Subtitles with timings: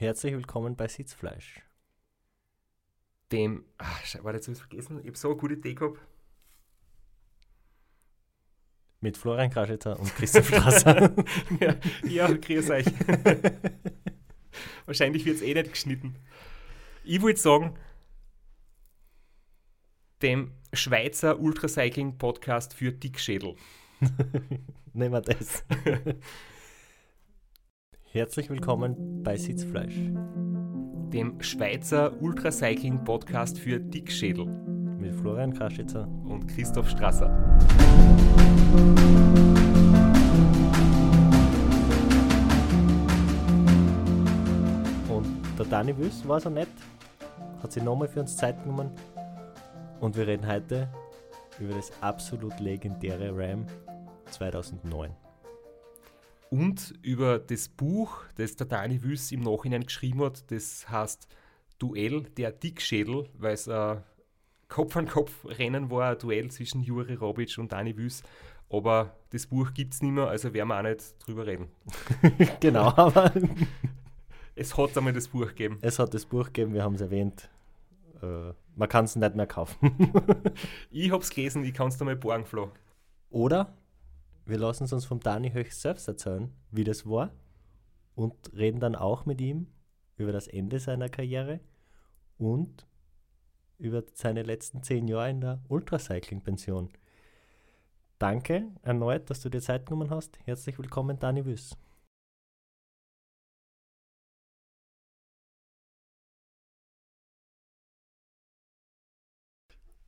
[0.00, 1.60] Herzlich willkommen bei Sitzfleisch.
[3.32, 5.00] Dem, ach, war jetzt was vergessen?
[5.00, 5.98] Ich habe so eine gute Idee gehabt.
[9.00, 11.12] Mit Florian Kraschitzer und Christoph Strasser.
[11.60, 11.74] ja,
[12.04, 12.86] ja, grüß euch.
[14.86, 16.14] Wahrscheinlich wird es eh nicht geschnitten.
[17.02, 17.76] Ich würde sagen,
[20.22, 23.56] dem Schweizer Ultracycling Podcast für Dickschädel.
[24.92, 25.64] Nehmen wir das.
[28.10, 29.94] Herzlich willkommen bei Sitzfleisch.
[31.12, 34.46] Dem Schweizer Ultracycling Podcast für Dickschädel.
[34.46, 37.28] Mit Florian Kraschitzer und Christoph Strasser.
[45.10, 45.26] Und
[45.58, 46.68] der Dani Wüss war so nett,
[47.62, 48.88] hat sich nochmal für uns Zeit genommen.
[50.00, 50.88] Und wir reden heute
[51.60, 53.66] über das absolut legendäre Ram
[54.30, 55.27] 2009
[56.50, 61.28] und über das Buch, das der Dani Wüss im Nachhinein geschrieben hat, das heißt
[61.78, 64.02] Duell der Dickschädel, weil es ein
[64.68, 68.22] Kopf-an-Kopf-Rennen war, ein Duell zwischen Juri Robic und Dani Wüss.
[68.70, 71.68] Aber das Buch gibt es nicht mehr, also werden wir auch nicht drüber reden.
[72.60, 73.32] genau, aber.
[74.54, 75.78] es hat einmal das Buch gegeben.
[75.80, 77.48] Es hat das Buch gegeben, wir haben es erwähnt.
[78.22, 79.76] Äh, man kann es nicht mehr kaufen.
[80.90, 82.70] ich habe es gelesen, ich kann es dir mal borgen, Flo.
[83.30, 83.74] Oder
[84.48, 87.30] wir lassen es uns vom Dani höchst selbst erzählen, wie das war
[88.14, 89.66] und reden dann auch mit ihm
[90.16, 91.60] über das Ende seiner Karriere
[92.38, 92.86] und
[93.76, 96.88] über seine letzten zehn Jahre in der Ultracycling-Pension.
[98.18, 100.38] Danke erneut, dass du dir Zeit genommen hast.
[100.46, 101.76] Herzlich willkommen, Dani Wüss.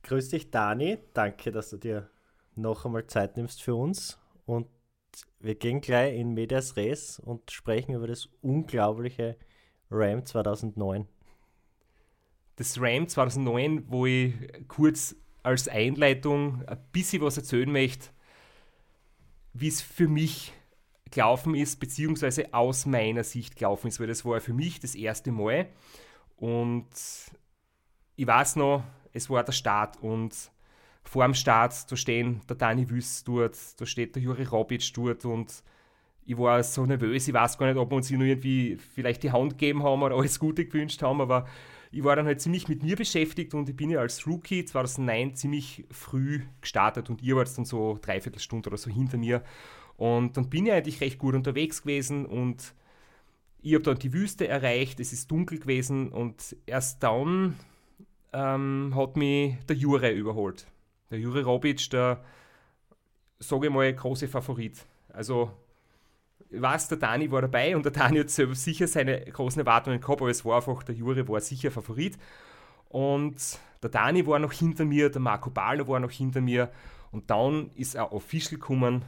[0.01, 0.97] Grüß dich, Dani.
[1.13, 2.09] Danke, dass du dir
[2.55, 4.17] noch einmal Zeit nimmst für uns.
[4.45, 4.67] Und
[5.39, 9.37] wir gehen gleich in Medias Res und sprechen über das unglaubliche
[9.89, 11.07] RAM 2009.
[12.55, 14.33] Das RAM 2009, wo ich
[14.67, 18.09] kurz als Einleitung ein bisschen was erzählen möchte,
[19.53, 20.53] wie es für mich
[21.09, 25.31] gelaufen ist, beziehungsweise aus meiner Sicht gelaufen ist, weil das war für mich das erste
[25.31, 25.67] Mal.
[26.37, 26.89] Und
[28.15, 30.51] ich weiß noch, es war der Start und
[31.03, 35.25] vor dem Start, da stehen der Dani Wüss dort, da steht der Juri Robic dort
[35.25, 35.63] und
[36.25, 39.31] ich war so nervös, ich weiß gar nicht, ob wir uns nur irgendwie vielleicht die
[39.31, 41.47] Hand gegeben haben oder alles Gute gewünscht haben, aber
[41.91, 45.35] ich war dann halt ziemlich mit mir beschäftigt und ich bin ja als Rookie 2009
[45.35, 49.43] ziemlich früh gestartet und ihr wart dann so dreiviertel Stunde oder so hinter mir
[49.97, 52.73] und dann bin ich eigentlich recht gut unterwegs gewesen und
[53.61, 57.57] ich habe dann die Wüste erreicht, es ist dunkel gewesen und erst dann
[58.33, 60.65] ähm, hat mich der Jure überholt.
[61.11, 62.23] Der Juri Robic, der,
[63.39, 64.85] sage ich mal, große Favorit.
[65.09, 65.51] Also,
[66.49, 70.21] ich weiß, der Dani war dabei und der Dani hat sicher seine großen Erwartungen gehabt,
[70.21, 72.17] aber es war einfach, der Juri war sicher Favorit.
[72.89, 76.71] Und der Dani war noch hinter mir, der Marco Ballo war noch hinter mir.
[77.11, 79.03] Und dann ist ein Official gekommen,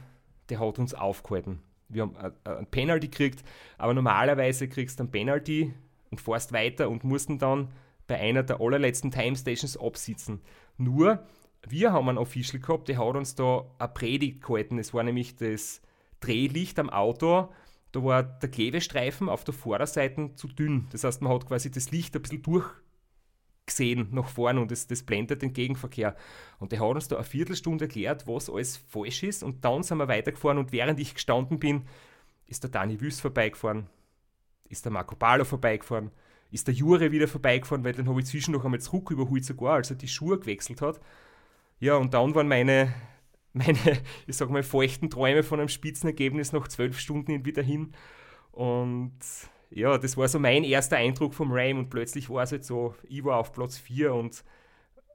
[0.48, 1.60] der hat uns aufgehalten.
[1.88, 3.44] Wir haben ein Penalty gekriegt,
[3.78, 5.72] aber normalerweise kriegst du ein Penalty
[6.10, 7.72] und fährst weiter und mussten dann
[8.06, 10.40] bei einer der allerletzten Time Stations absitzen.
[10.76, 11.24] Nur
[11.68, 14.78] wir haben einen Official gehabt, der hat uns da eine Predigt gehalten.
[14.78, 15.80] Es war nämlich das
[16.20, 17.48] Drehlicht am Auto.
[17.92, 20.88] Da war der Klebestreifen auf der Vorderseite zu dünn.
[20.90, 25.04] Das heißt, man hat quasi das Licht ein bisschen durchgesehen nach vorne und das, das
[25.04, 26.16] blendet den Gegenverkehr.
[26.58, 29.42] Und der hat uns da eine Viertelstunde erklärt, was alles falsch ist.
[29.42, 31.86] Und dann sind wir weitergefahren und während ich gestanden bin,
[32.46, 33.88] ist der Dani Wüst vorbeigefahren,
[34.68, 36.10] ist der Marco Palo vorbeigefahren,
[36.50, 39.74] ist der Jure wieder vorbeigefahren, weil den habe ich zwischen noch einmal zurück überholt sogar,
[39.74, 41.00] als er die Schuhe gewechselt hat.
[41.80, 42.94] Ja, und dann waren meine,
[43.52, 43.78] meine,
[44.26, 47.92] ich sag mal, feuchten Träume von einem Spitzenergebnis nach zwölf Stunden wieder hin.
[48.52, 49.18] Und
[49.70, 52.94] ja, das war so mein erster Eindruck vom Ram und plötzlich war es halt so,
[53.08, 54.44] ich war auf Platz 4 und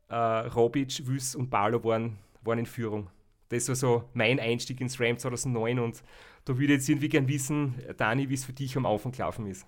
[0.10, 3.10] äh, Robic, Wüss und Barlow waren, waren in Führung.
[3.50, 6.04] Das war so mein Einstieg ins Ram 2009 und
[6.46, 9.46] da würde ich jetzt irgendwie gern wissen, Dani, wie es für dich am Anfang gelaufen
[9.48, 9.66] ist.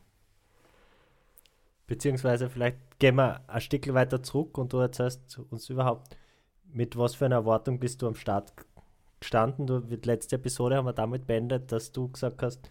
[1.88, 6.18] Beziehungsweise vielleicht gehen wir ein Stück weiter zurück und du erzählst uns überhaupt,
[6.74, 8.54] mit was für einer Erwartung bist du am Start
[9.20, 9.68] gestanden?
[9.68, 12.70] Du, die letzte Episode haben wir damit beendet, dass du gesagt hast,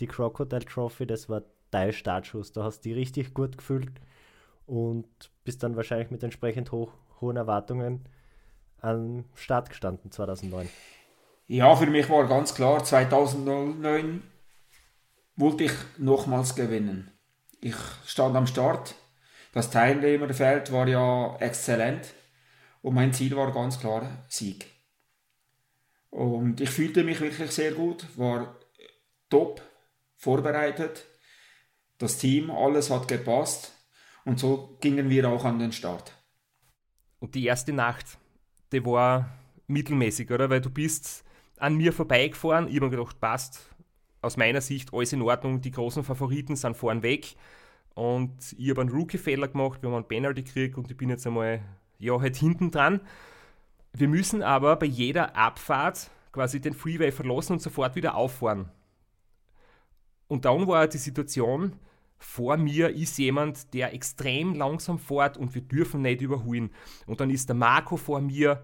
[0.00, 2.52] die Crocodile Trophy, das war dein Startschuss.
[2.52, 3.92] Da hast du die richtig gut gefühlt
[4.66, 5.06] und
[5.44, 8.04] bist dann wahrscheinlich mit entsprechend hoch, hohen Erwartungen
[8.80, 10.68] am Start gestanden 2009.
[11.46, 14.22] Ja, für mich war ganz klar, 2009
[15.36, 17.10] wollte ich nochmals gewinnen.
[17.60, 18.94] Ich stand am Start.
[19.52, 22.14] Das Teilnehmerfeld war ja exzellent.
[22.82, 24.66] Und mein Ziel war ganz klar Sieg.
[26.10, 28.56] Und ich fühlte mich wirklich sehr gut, war
[29.28, 29.62] top
[30.16, 31.04] vorbereitet.
[31.98, 33.74] das Team, alles hat gepasst
[34.24, 36.12] und so gingen wir auch an den Start.
[37.18, 38.18] Und die erste Nacht,
[38.72, 39.28] die war
[39.66, 40.48] mittelmäßig, oder?
[40.48, 41.24] Weil du bist
[41.58, 43.74] an mir vorbeigefahren, ich habe mir gedacht, passt,
[44.22, 47.34] aus meiner Sicht alles in Ordnung, die großen Favoriten sind vorn weg
[47.94, 51.26] und ich habe einen Rookie-Fehler gemacht, wir haben einen Penalty gekriegt und ich bin jetzt
[51.26, 51.60] einmal,
[51.98, 53.00] ja, halt hinten dran.
[53.92, 58.70] Wir müssen aber bei jeder Abfahrt quasi den Freeway verlassen und sofort wieder auffahren.
[60.28, 61.72] Und dann war die Situation,
[62.18, 66.70] vor mir ist jemand, der extrem langsam fährt und wir dürfen nicht überholen.
[67.06, 68.62] Und dann ist der Marco vor mir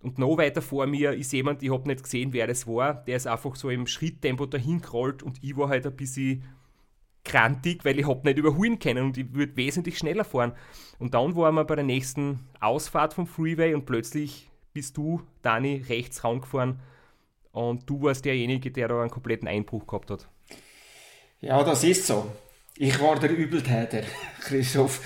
[0.00, 3.16] und noch weiter vor mir ist jemand, ich habe nicht gesehen, wer das war, der
[3.16, 6.44] ist einfach so im Schritttempo dahin gerollt und ich war halt ein bisschen
[7.26, 10.52] krantig, weil ich habe nicht überholen können und ich würde wesentlich schneller fahren.
[10.98, 15.84] Und dann waren wir bei der nächsten Ausfahrt vom Freeway und plötzlich bist du, Dani,
[15.88, 16.80] rechts rausgefahren
[17.52, 20.28] und du warst derjenige, der da einen kompletten Einbruch gehabt hat.
[21.40, 22.30] Ja, das ist so.
[22.76, 24.02] Ich war der Übeltäter,
[24.40, 25.00] Christoph.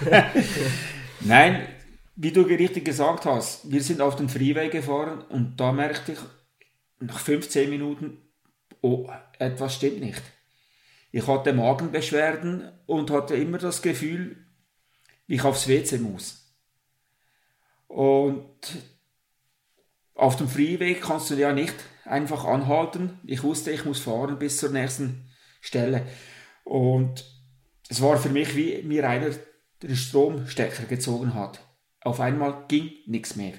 [1.20, 1.66] Nein,
[2.14, 6.18] wie du richtig gesagt hast, wir sind auf den Freeway gefahren und da merkte ich
[7.00, 8.18] nach 15 Minuten,
[8.80, 9.08] oh,
[9.38, 10.22] etwas stimmt nicht.
[11.12, 14.36] Ich hatte Magenbeschwerden und hatte immer das Gefühl,
[15.26, 16.54] ich aufs WC muss.
[17.86, 18.60] Und
[20.14, 21.74] auf dem Freeway kannst du ja nicht
[22.04, 23.20] einfach anhalten.
[23.24, 25.30] Ich wusste, ich muss fahren bis zur nächsten
[25.60, 26.06] Stelle.
[26.64, 27.24] Und
[27.88, 29.30] es war für mich wie mir einer
[29.82, 31.60] den Stromstecker gezogen hat.
[32.00, 33.54] Auf einmal ging nichts mehr.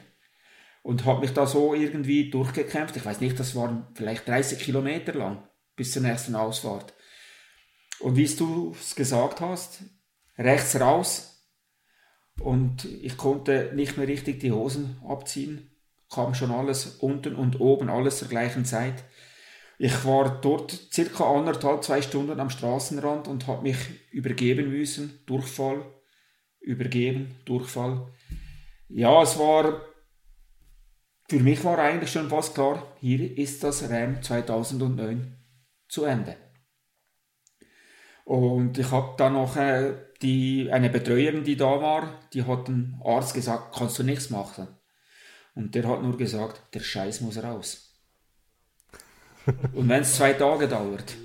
[0.83, 2.95] Und habe mich da so irgendwie durchgekämpft.
[2.95, 6.93] Ich weiß nicht, das waren vielleicht 30 Kilometer lang bis zur nächsten Ausfahrt.
[7.99, 9.83] Und wie du es gesagt hast,
[10.37, 11.33] rechts raus.
[12.39, 15.71] Und ich konnte nicht mehr richtig die Hosen abziehen.
[16.09, 19.03] Kam schon alles unten und oben, alles zur gleichen Zeit.
[19.79, 23.77] Ich war dort circa anderthalb, zwei Stunden am Straßenrand und habe mich
[24.11, 25.19] übergeben müssen.
[25.25, 25.85] Durchfall,
[26.59, 28.07] übergeben, Durchfall.
[28.89, 29.81] Ja, es war,
[31.29, 35.35] für mich war eigentlich schon fast klar, hier ist das RAM 2009
[35.87, 36.37] zu Ende.
[38.27, 43.01] Und ich habe dann noch äh, die, eine Betreuerin, die da war, die hat dem
[43.01, 44.67] Arzt gesagt, kannst du nichts machen.
[45.55, 47.97] Und der hat nur gesagt, der Scheiß muss raus.
[49.73, 51.15] Und wenn es zwei Tage dauert.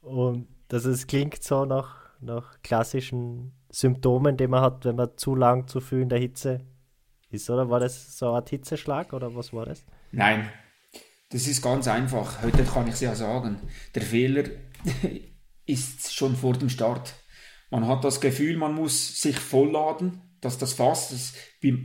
[0.00, 5.34] Und das ist, klingt so nach, nach klassischen Symptomen, die man hat, wenn man zu
[5.34, 6.60] lang zu viel in der Hitze
[7.30, 7.68] ist, oder?
[7.68, 9.84] War das so eine Art Hitzeschlag oder was war das?
[10.12, 10.48] Nein,
[11.32, 12.42] das ist ganz einfach.
[12.42, 13.58] Heute kann ich es ja sagen.
[13.94, 14.44] Der Fehler
[15.66, 17.14] ist schon vor dem Start.
[17.70, 21.32] Man hat das Gefühl, man muss sich vollladen, dass das Fass, das,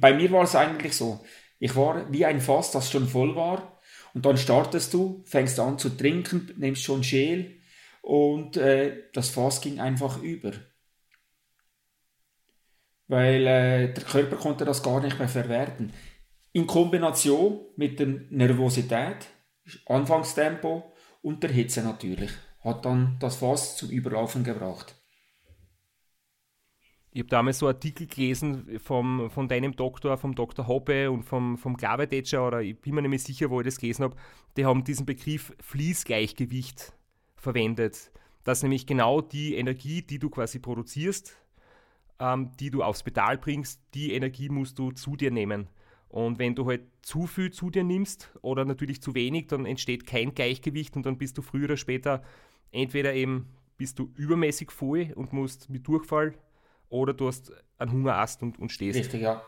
[0.02, 1.24] bei mir war es eigentlich so.
[1.60, 3.80] Ich war wie ein Fass, das schon voll war
[4.14, 7.62] und dann startest du, fängst an zu trinken, nimmst schon Schäl
[8.02, 10.52] und äh, das Fass ging einfach über.
[13.08, 15.94] Weil äh, der Körper konnte das gar nicht mehr verwerten.
[16.52, 19.28] In Kombination mit der Nervosität,
[19.86, 20.92] Anfangstempo
[21.22, 22.32] und der Hitze natürlich,
[22.62, 24.96] hat dann das Fass zum Überlaufen gebracht.
[27.12, 30.68] Ich habe damals so Artikel gelesen vom, von deinem Doktor, vom Dr.
[30.68, 33.80] Hoppe und vom, vom Klavedetscher, oder ich bin mir nicht mehr sicher, wo ich das
[33.80, 34.16] gelesen habe,
[34.56, 36.94] die haben diesen Begriff Fließgleichgewicht
[37.36, 38.12] verwendet.
[38.44, 41.36] Dass nämlich genau die Energie, die du quasi produzierst,
[42.20, 45.70] ähm, die du aufs Pedal bringst, die Energie musst du zu dir nehmen.
[46.10, 50.06] Und wenn du halt zu viel zu dir nimmst oder natürlich zu wenig, dann entsteht
[50.06, 52.24] kein Gleichgewicht und dann bist du früher oder später
[52.72, 53.48] entweder eben
[53.78, 56.34] bist du übermäßig voll und musst mit Durchfall
[56.90, 58.98] oder du hast einen Hungerast und, und stehst.
[58.98, 59.42] Richtig, ja.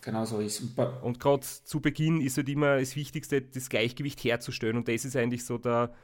[0.00, 0.60] Genau so ist.
[0.60, 4.76] Und, und gerade zu Beginn ist halt immer das Wichtigste, das Gleichgewicht herzustellen.
[4.76, 5.94] Und das ist eigentlich so der,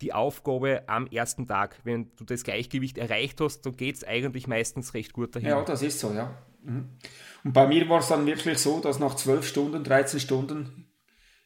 [0.00, 1.80] die Aufgabe am ersten Tag.
[1.84, 5.50] Wenn du das Gleichgewicht erreicht hast, dann geht es eigentlich meistens recht gut dahin.
[5.50, 6.36] Ja, das ist so, ja.
[6.66, 6.98] Mhm.
[7.44, 10.90] Und bei mir war es dann wirklich so, dass nach 12 Stunden, 13 Stunden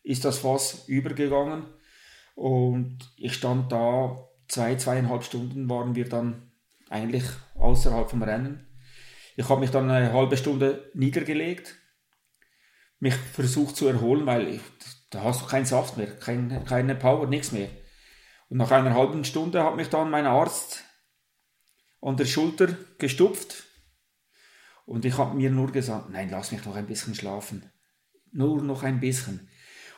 [0.02, 1.66] ist das Fass übergegangen.
[2.34, 6.50] Und ich stand da, zwei, zweieinhalb Stunden waren wir dann
[6.88, 7.24] eigentlich
[7.56, 8.66] außerhalb vom Rennen.
[9.36, 11.76] Ich habe mich dann eine halbe Stunde niedergelegt,
[12.98, 14.60] mich versucht zu erholen, weil ich,
[15.10, 17.68] da hast du keinen Saft mehr, kein, keine Power, nichts mehr.
[18.48, 20.84] Und nach einer halben Stunde hat mich dann mein Arzt
[22.00, 23.69] an der Schulter gestupft
[24.86, 27.70] und ich habe mir nur gesagt, nein, lass mich noch ein bisschen schlafen.
[28.32, 29.48] Nur noch ein bisschen.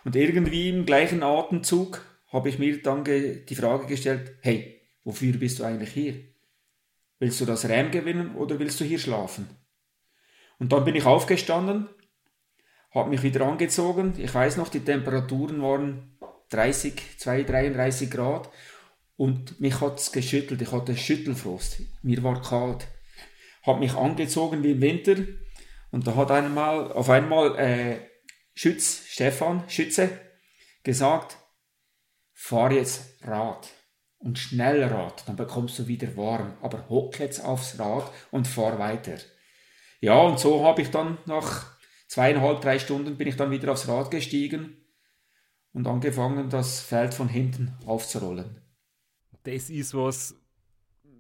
[0.05, 5.59] Und irgendwie im gleichen Atemzug habe ich mir dann die Frage gestellt, hey, wofür bist
[5.59, 6.15] du eigentlich hier?
[7.19, 9.49] Willst du das Rennen gewinnen oder willst du hier schlafen?
[10.59, 11.89] Und dann bin ich aufgestanden,
[12.91, 14.15] habe mich wieder angezogen.
[14.19, 16.19] Ich weiß noch, die Temperaturen waren
[16.51, 18.51] 30, 2, 33 Grad.
[19.17, 20.62] und mich hat es geschüttelt.
[20.62, 21.83] Ich hatte Schüttelfrost.
[22.03, 22.89] Mir war kalt.
[23.62, 25.16] Hat mich angezogen wie im Winter
[25.90, 27.99] und da hat einmal, auf einmal äh,
[28.54, 30.11] Schütz, Stefan, Schütze,
[30.83, 31.37] gesagt,
[32.33, 33.69] fahr jetzt Rad
[34.19, 38.78] und schnell Rad, dann bekommst du wieder warm, aber hock jetzt aufs Rad und fahr
[38.78, 39.19] weiter.
[40.00, 41.76] Ja, und so habe ich dann nach
[42.09, 44.76] zweieinhalb, drei Stunden bin ich dann wieder aufs Rad gestiegen
[45.73, 48.61] und angefangen, das Feld von hinten aufzurollen.
[49.45, 50.35] Das ist was,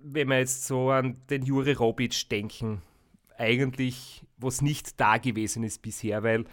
[0.04, 2.82] wenn wir jetzt so an den Juri Robic denken,
[3.36, 6.44] eigentlich was nicht da gewesen ist bisher, weil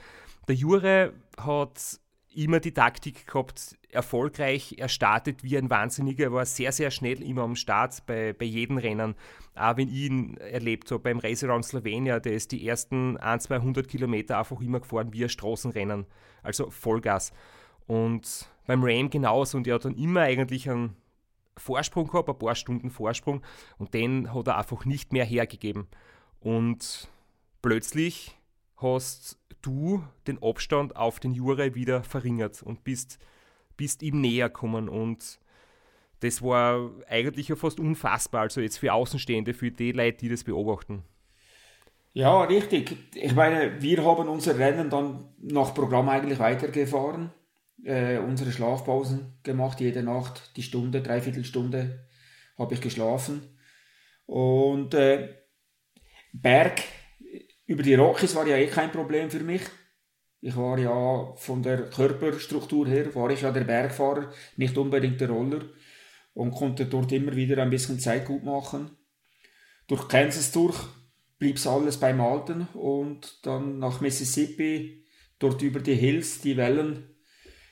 [0.47, 1.99] der Jure hat
[2.33, 4.75] immer die Taktik gehabt, erfolgreich.
[4.77, 8.45] Er startet wie ein Wahnsinniger, er war sehr, sehr schnell immer am Start bei, bei
[8.45, 9.15] jedem Rennen.
[9.55, 13.43] Auch wenn ich ihn erlebt habe beim Race Around Slovenia, der ist die ersten 1,
[13.45, 16.05] 200 Kilometer einfach immer gefahren wie ein Straßenrennen.
[16.43, 17.33] Also Vollgas.
[17.87, 19.57] Und beim Ram genauso.
[19.57, 20.95] Und er hat dann immer eigentlich einen
[21.59, 23.41] Vorsprung gehabt, ein paar Stunden Vorsprung.
[23.77, 25.87] Und den hat er einfach nicht mehr hergegeben.
[26.39, 27.09] Und
[27.61, 28.37] plötzlich
[28.77, 33.19] hast du den Abstand auf den Jure wieder verringert und bist,
[33.77, 34.89] bist ihm näher gekommen.
[34.89, 35.39] Und
[36.21, 40.43] das war eigentlich ja fast unfassbar, also jetzt für Außenstehende, für die Leute, die das
[40.43, 41.03] beobachten.
[42.13, 42.97] Ja, richtig.
[43.13, 47.31] Ich meine, wir haben unser Rennen dann nach Programm eigentlich weitergefahren,
[47.83, 52.07] äh, unsere Schlafpausen gemacht, jede Nacht die Stunde, dreiviertel Stunde
[52.57, 53.57] habe ich geschlafen.
[54.25, 55.29] Und äh,
[56.33, 56.81] Berg
[57.65, 59.61] über die Rockies war ja eh kein Problem für mich.
[60.41, 65.29] Ich war ja von der Körperstruktur her, war ich ja der Bergfahrer, nicht unbedingt der
[65.29, 65.61] Roller
[66.33, 68.91] und konnte dort immer wieder ein bisschen Zeit gut machen.
[69.87, 70.77] Durch Kansas durch
[71.39, 75.05] blieb es alles beim Alten und dann nach Mississippi,
[75.39, 77.08] dort über die Hills, die Wellen,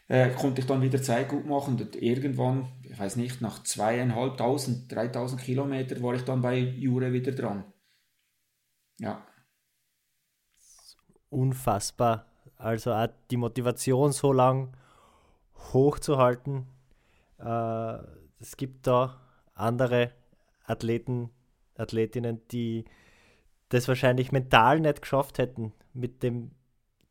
[0.08, 1.80] äh, konnte ich dann wieder Zeit gut machen.
[1.80, 7.32] Und irgendwann, ich weiß nicht, nach zweieinhalbtausend, dreitausend Kilometer war ich dann bei Jure wieder
[7.32, 7.66] dran.
[9.00, 9.26] Ja
[11.30, 12.26] unfassbar.
[12.58, 14.76] Also auch die Motivation so lang
[15.74, 16.68] hochzuhalten.
[17.40, 17.98] Äh,
[18.40, 19.20] es gibt da
[19.54, 20.12] andere
[20.66, 21.30] Athleten,
[21.76, 22.86] Athletinnen, die
[23.70, 26.52] das wahrscheinlich mental nicht geschafft hätten, mit dem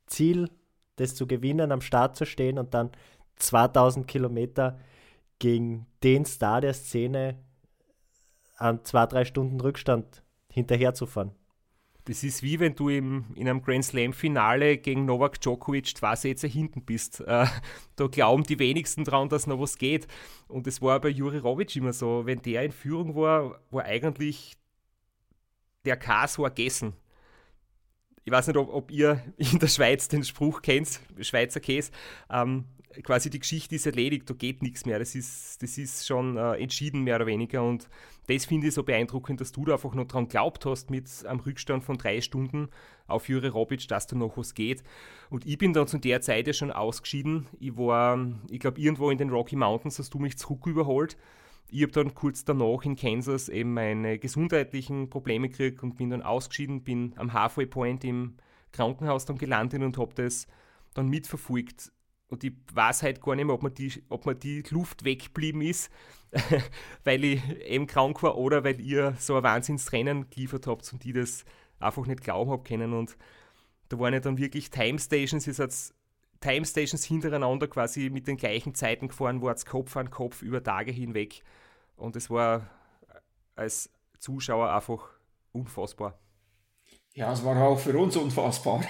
[0.07, 0.51] Ziel,
[0.97, 2.91] das zu gewinnen, am Start zu stehen und dann
[3.37, 4.79] 2000 Kilometer
[5.39, 7.39] gegen den Star der Szene
[8.57, 11.33] an zwei, drei Stunden Rückstand hinterherzufahren.
[12.07, 16.47] Das ist wie wenn du im, in einem Grand Slam-Finale gegen Novak Djokovic zwei Sätze
[16.47, 17.21] hinten bist.
[17.27, 17.47] Äh,
[17.97, 20.07] da glauben die wenigsten dran, dass noch was geht.
[20.47, 22.25] Und das war bei Juri Rovic immer so.
[22.25, 24.57] Wenn der in Führung war, war eigentlich
[25.85, 26.93] der Kas war gegessen.
[28.27, 31.93] Ich weiß nicht, ob, ob, ihr in der Schweiz den Spruch kennt, Schweizer Käse.
[32.29, 32.65] Ähm,
[33.05, 34.99] quasi die Geschichte ist erledigt, da geht nichts mehr.
[34.99, 37.63] Das ist, das ist schon äh, entschieden, mehr oder weniger.
[37.63, 37.89] Und
[38.27, 41.39] das finde ich so beeindruckend, dass du da einfach noch dran glaubt hast mit einem
[41.39, 42.69] Rückstand von drei Stunden
[43.07, 44.83] auf Jure Robic, dass da noch was geht.
[45.31, 47.47] Und ich bin dann zu der Zeit ja schon ausgeschieden.
[47.61, 48.19] Ich war,
[48.51, 51.17] ich glaube, irgendwo in den Rocky Mountains hast du mich zurück überholt.
[51.69, 56.23] Ich habe dann kurz danach in Kansas eben meine gesundheitlichen Probleme gekriegt und bin dann
[56.23, 58.37] ausgeschieden, bin am Halfway Point im
[58.73, 60.47] Krankenhaus dann gelandet und habe das
[60.95, 61.93] dann mitverfolgt
[62.29, 65.63] und ich weiß halt gar nicht mehr, ob mir die, ob mir die Luft weggeblieben
[65.63, 65.91] ist,
[67.05, 71.13] weil ich eben krank war oder weil ihr so ein Wahnsinnstrennen geliefert habt und ich
[71.13, 71.45] das
[71.79, 72.93] einfach nicht glauben habe können.
[72.95, 73.17] Und
[73.89, 75.71] da waren ja dann wirklich Time Stations, ihr seid
[76.41, 80.63] Time Stations hintereinander quasi mit den gleichen Zeiten gefahren, war es Kopf an Kopf über
[80.63, 81.43] Tage hinweg.
[81.97, 82.71] Und es war
[83.55, 85.09] als Zuschauer einfach
[85.53, 86.19] unfassbar.
[87.15, 88.85] Ja, es war auch für uns unfassbar.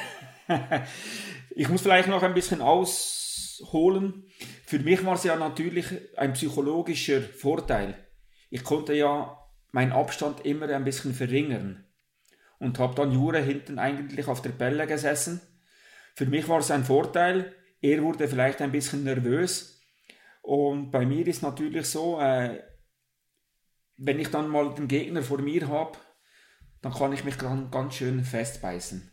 [1.51, 4.25] ich muss vielleicht noch ein bisschen aus holen.
[4.65, 5.87] Für mich war es ja natürlich
[6.17, 7.95] ein psychologischer Vorteil.
[8.51, 9.39] Ich konnte ja
[9.73, 11.85] meinen Abstand immer ein bisschen verringern
[12.59, 15.41] und habe dann Jure hinten eigentlich auf der Bälle gesessen.
[16.17, 17.55] Für mich war es ein Vorteil.
[17.83, 19.83] Er wurde vielleicht ein bisschen nervös.
[20.41, 22.63] Und bei mir ist natürlich so, äh,
[23.99, 25.99] wenn ich dann mal den Gegner vor mir habe,
[26.81, 29.11] dann kann ich mich dann ganz schön festbeißen.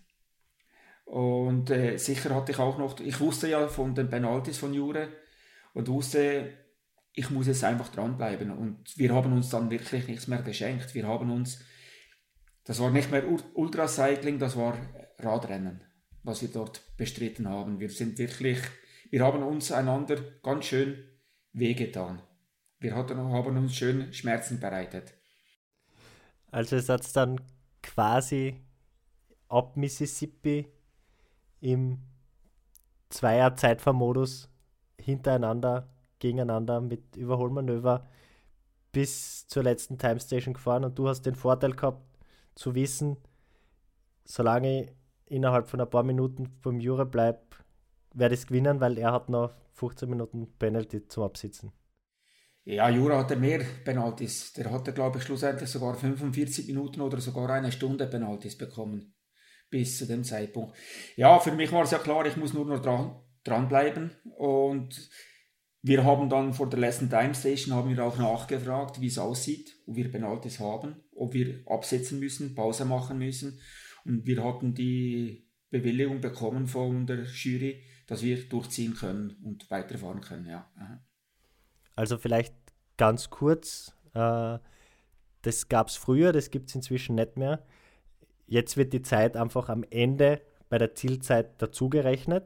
[1.03, 5.09] Und äh, sicher hatte ich auch noch, ich wusste ja von den Penalties von Jure
[5.73, 6.53] und wusste,
[7.11, 8.49] ich muss jetzt einfach dranbleiben.
[8.49, 10.93] Und wir haben uns dann wirklich nichts mehr geschenkt.
[10.93, 11.59] Wir haben uns,
[12.63, 14.77] das war nicht mehr Ultracycling, das war
[15.19, 15.83] Radrennen,
[16.23, 17.79] was wir dort bestritten haben.
[17.79, 18.59] Wir sind wirklich,
[19.09, 21.03] wir haben uns einander ganz schön
[21.51, 22.21] wehgetan.
[22.79, 25.13] Wir hatten, haben uns schön Schmerzen bereitet.
[26.51, 27.39] Also es hat dann
[27.81, 28.61] quasi
[29.47, 30.67] ab Mississippi
[31.61, 31.99] im
[33.09, 34.49] Zweier-Zeitfahrmodus
[34.99, 35.89] hintereinander,
[36.19, 38.07] gegeneinander mit Überholmanöver
[38.91, 42.01] bis zur letzten Time Station gefahren und du hast den Vorteil gehabt,
[42.55, 43.17] zu wissen,
[44.25, 44.91] solange ich
[45.33, 47.41] innerhalb von ein paar Minuten vom Jura bleibe,
[48.13, 51.71] werde ich es gewinnen, weil er hat noch 15 Minuten Penalty zum Absitzen.
[52.65, 54.53] Ja, Jura hatte mehr Penalties.
[54.53, 59.15] Der hatte, glaube ich, schlussendlich sogar 45 Minuten oder sogar eine Stunde Penalties bekommen.
[59.69, 60.77] Bis zu dem Zeitpunkt.
[61.17, 64.11] Ja, für mich war es ja klar, ich muss nur noch dran, dranbleiben.
[64.37, 65.09] Und
[65.81, 69.75] wir haben dann vor der letzten Time Station haben wir auch nachgefragt, wie es aussieht,
[69.87, 73.59] ob wir Penalties haben, ob wir absetzen müssen, Pause machen müssen.
[74.05, 80.21] Und wir hatten die Bewilligung bekommen von der Jury, dass wir durchziehen können und weiterfahren
[80.21, 80.47] können.
[80.47, 80.69] Ja.
[81.95, 82.53] Also vielleicht
[82.97, 84.59] ganz kurz, äh,
[85.41, 87.65] das gab es früher, das gibt es inzwischen nicht mehr.
[88.45, 92.45] Jetzt wird die Zeit einfach am Ende bei der Zielzeit dazugerechnet.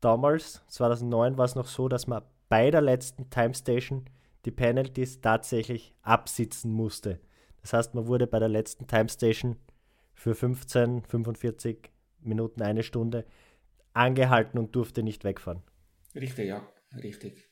[0.00, 4.04] Damals, 2009, war es noch so, dass man bei der letzten Time Station
[4.44, 7.20] die Penalties tatsächlich absitzen musste.
[7.62, 9.56] Das heißt, man wurde bei der letzten Time Station
[10.16, 11.92] für 15, 45
[12.22, 13.24] Minuten, eine Stunde
[13.92, 15.62] angehalten und durfte nicht wegfahren.
[16.14, 16.66] Richtig, ja,
[17.02, 17.48] richtig.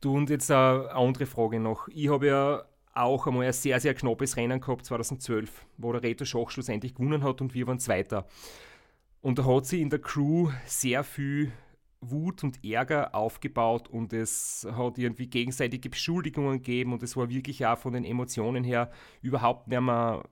[0.00, 1.88] Du und jetzt eine andere Frage noch.
[1.88, 6.24] Ich habe ja auch einmal ein sehr, sehr knappes Rennen gehabt, 2012, wo der Reto
[6.24, 8.26] Schach schlussendlich gewonnen hat und wir waren Zweiter.
[9.20, 11.52] Und da hat sie in der Crew sehr viel
[12.00, 17.64] Wut und Ärger aufgebaut und es hat irgendwie gegenseitige Beschuldigungen gegeben und es war wirklich
[17.64, 18.90] auch von den Emotionen her
[19.22, 20.22] überhaupt nicht mehr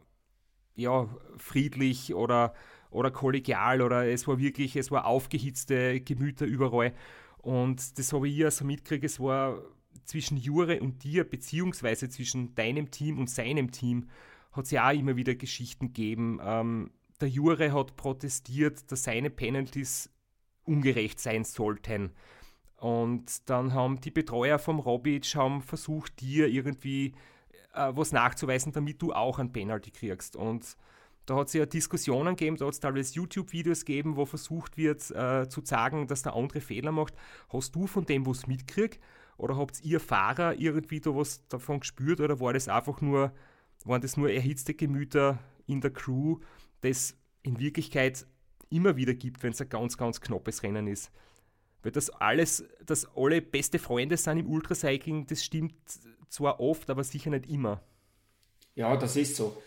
[0.74, 2.54] ja, friedlich oder,
[2.90, 6.92] oder kollegial oder es war wirklich, es war aufgehitzte Gemüter überall.
[7.38, 9.62] Und das habe ich also mitgekriegt, es war
[10.04, 14.08] zwischen Jure und dir, beziehungsweise zwischen deinem Team und seinem Team,
[14.52, 16.38] hat es ja auch immer wieder Geschichten gegeben.
[16.42, 20.10] Ähm, der Jure hat protestiert, dass seine Penalties
[20.64, 22.12] ungerecht sein sollten.
[22.76, 27.14] Und dann haben die Betreuer vom Robic haben versucht, dir irgendwie
[27.74, 30.36] äh, was nachzuweisen, damit du auch ein Penalty kriegst.
[30.36, 30.76] Und
[31.26, 35.10] da hat es ja Diskussionen gegeben, da hat es teilweise YouTube-Videos gegeben, wo versucht wird
[35.12, 37.14] äh, zu sagen, dass der andere Fehler macht.
[37.52, 39.00] Hast du von dem was mitkriegt?
[39.36, 42.20] Oder habt ihr Fahrer irgendwie da was davon gespürt?
[42.20, 43.32] Oder war das einfach nur,
[43.84, 46.38] waren das nur erhitzte Gemüter in der Crew,
[46.80, 48.26] das in Wirklichkeit
[48.70, 51.10] immer wieder gibt, wenn es ein ganz, ganz knappes Rennen ist?
[51.82, 55.74] Weil das alles, dass alle beste Freunde sind im Ultracycling, das stimmt
[56.28, 57.82] zwar oft, aber sicher nicht immer.
[58.74, 59.60] Ja, das ist so.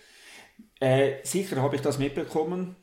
[0.79, 2.75] Äh, sicher habe ich das mitbekommen,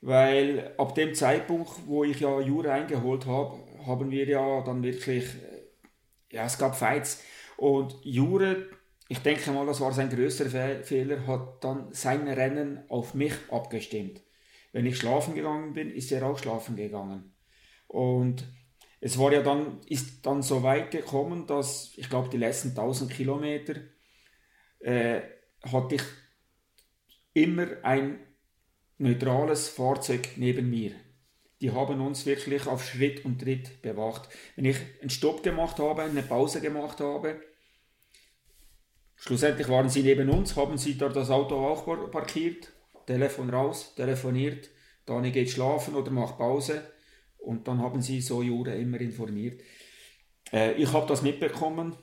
[0.00, 5.24] weil ab dem Zeitpunkt, wo ich ja Jura eingeholt habe, haben wir ja dann wirklich,
[5.24, 7.22] äh, ja, es gab Fights.
[7.56, 8.66] Und Jure,
[9.08, 13.34] ich denke mal, das war sein größter Fe Fehler, hat dann sein Rennen auf mich
[13.50, 14.20] abgestimmt.
[14.72, 17.32] Wenn ich schlafen gegangen bin, ist er auch schlafen gegangen.
[17.86, 18.46] Und
[19.00, 23.12] es war ja dann, ist dann so weit gekommen, dass ich glaube, die letzten 1000
[23.12, 23.74] Kilometer
[24.80, 25.20] äh,
[25.62, 26.02] hatte ich
[27.34, 28.18] immer ein
[28.98, 30.92] neutrales Fahrzeug neben mir.
[31.60, 34.28] Die haben uns wirklich auf Schritt und Tritt bewacht.
[34.56, 37.40] Wenn ich einen Stopp gemacht habe, eine Pause gemacht habe,
[39.16, 42.72] schlussendlich waren sie neben uns, haben sie da das Auto auch parkiert,
[43.06, 44.68] Telefon raus, telefoniert,
[45.06, 46.82] Dani geht schlafen oder macht Pause
[47.46, 49.62] und dann haben sie so Jure immer informiert.
[50.52, 51.96] Äh, ich habe das mitbekommen,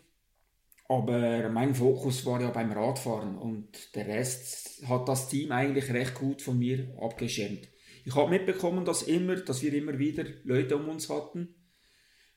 [0.87, 6.15] aber mein Fokus war ja beim Radfahren und der Rest hat das Team eigentlich recht
[6.15, 7.67] gut von mir abgeschirmt.
[8.05, 11.55] Ich habe mitbekommen, dass, immer, dass wir immer wieder Leute um uns hatten.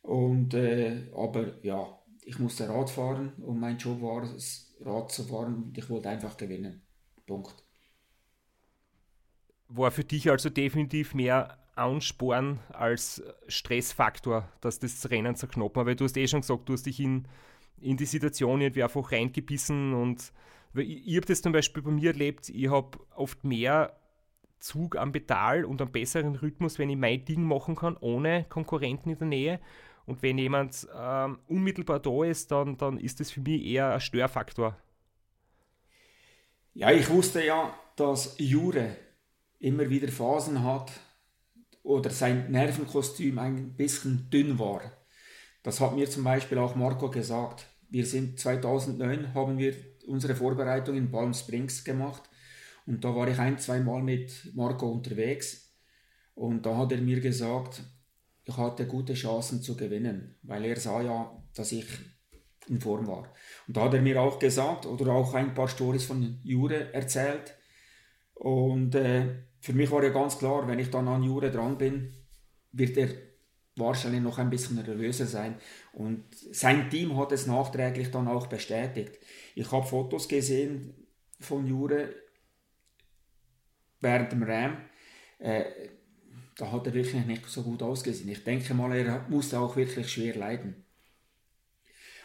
[0.03, 5.25] Und, äh, aber ja, ich musste Rad fahren und mein Job war es, Rad zu
[5.25, 6.83] fahren und ich wollte einfach gewinnen.
[7.27, 7.64] Punkt.
[9.69, 15.97] War für dich also definitiv mehr Ansporn als Stressfaktor, dass das Rennen so knapp weil
[15.97, 17.29] du hast eh schon gesagt, du hast dich in,
[17.81, 20.33] in die Situation irgendwie einfach reingebissen und
[20.75, 23.97] ich, ich habe das zum Beispiel bei mir erlebt, ich habe oft mehr
[24.59, 29.11] Zug am Pedal und einen besseren Rhythmus, wenn ich mein Ding machen kann, ohne Konkurrenten
[29.11, 29.61] in der Nähe.
[30.07, 34.01] Und wenn jemand ähm, unmittelbar da ist, dann, dann ist das für mich eher ein
[34.01, 34.77] Störfaktor.
[36.75, 38.97] Ja, ich wusste ja, dass Jure
[39.59, 40.93] immer wieder Phasen hat,
[41.87, 44.83] oder sein Nervenkostüm ein bisschen dünn war.
[45.62, 47.64] Das hat mir zum Beispiel auch Marco gesagt.
[47.88, 49.75] Wir sind 2009 haben wir
[50.09, 52.25] unsere Vorbereitung in Palm Springs gemacht
[52.87, 55.72] und da war ich ein, zwei Mal mit Marco unterwegs
[56.35, 57.83] und da hat er mir gesagt,
[58.44, 61.87] ich hatte gute Chancen zu gewinnen, weil er sah ja, dass ich
[62.68, 63.33] in Form war.
[63.68, 67.55] Und da hat er mir auch gesagt oder auch ein paar Stories von Jure erzählt
[68.35, 72.14] und äh, für mich war ja ganz klar, wenn ich dann an Jure dran bin,
[72.73, 73.09] wird er
[73.77, 75.57] wahrscheinlich noch ein bisschen nervöser sein.
[75.92, 79.19] Und sein Team hat es nachträglich dann auch bestätigt.
[79.55, 80.95] Ich habe Fotos gesehen
[81.40, 82.14] von Jure
[84.01, 84.79] während dem Ram.
[85.38, 85.64] Äh,
[86.57, 88.31] da hat er wirklich nicht so gut ausgesehen.
[88.31, 90.87] Ich denke mal, er musste auch wirklich schwer leiden.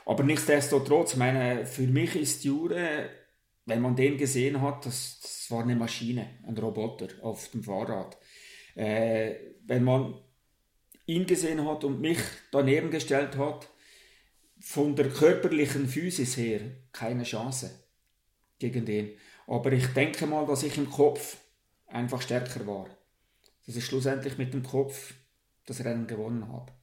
[0.06, 3.10] Aber nichtsdestotrotz, meine, für mich ist Jure,
[3.71, 8.17] wenn man den gesehen hat, das, das war eine Maschine, ein Roboter auf dem Fahrrad.
[8.75, 10.15] Äh, wenn man
[11.05, 12.19] ihn gesehen hat und mich
[12.51, 13.69] daneben gestellt hat,
[14.60, 16.60] von der körperlichen Physis her
[16.91, 17.71] keine Chance
[18.60, 19.12] gegen den.
[19.47, 21.38] Aber ich denke mal, dass ich im Kopf
[21.88, 22.88] einfach stärker war.
[23.65, 25.13] Dass ich schlussendlich mit dem Kopf
[25.65, 26.73] das Rennen gewonnen habe.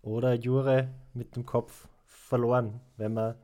[0.00, 3.34] Oder Jure mit dem Kopf verloren, wenn man,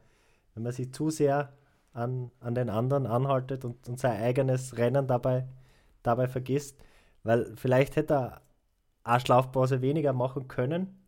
[0.54, 1.52] wenn man sich zu sehr
[1.92, 5.46] an, an den anderen anhaltet und, und sein eigenes Rennen dabei,
[6.02, 6.78] dabei vergisst.
[7.22, 8.42] Weil vielleicht hätte er
[9.04, 11.02] eine Schlafpause weniger machen können,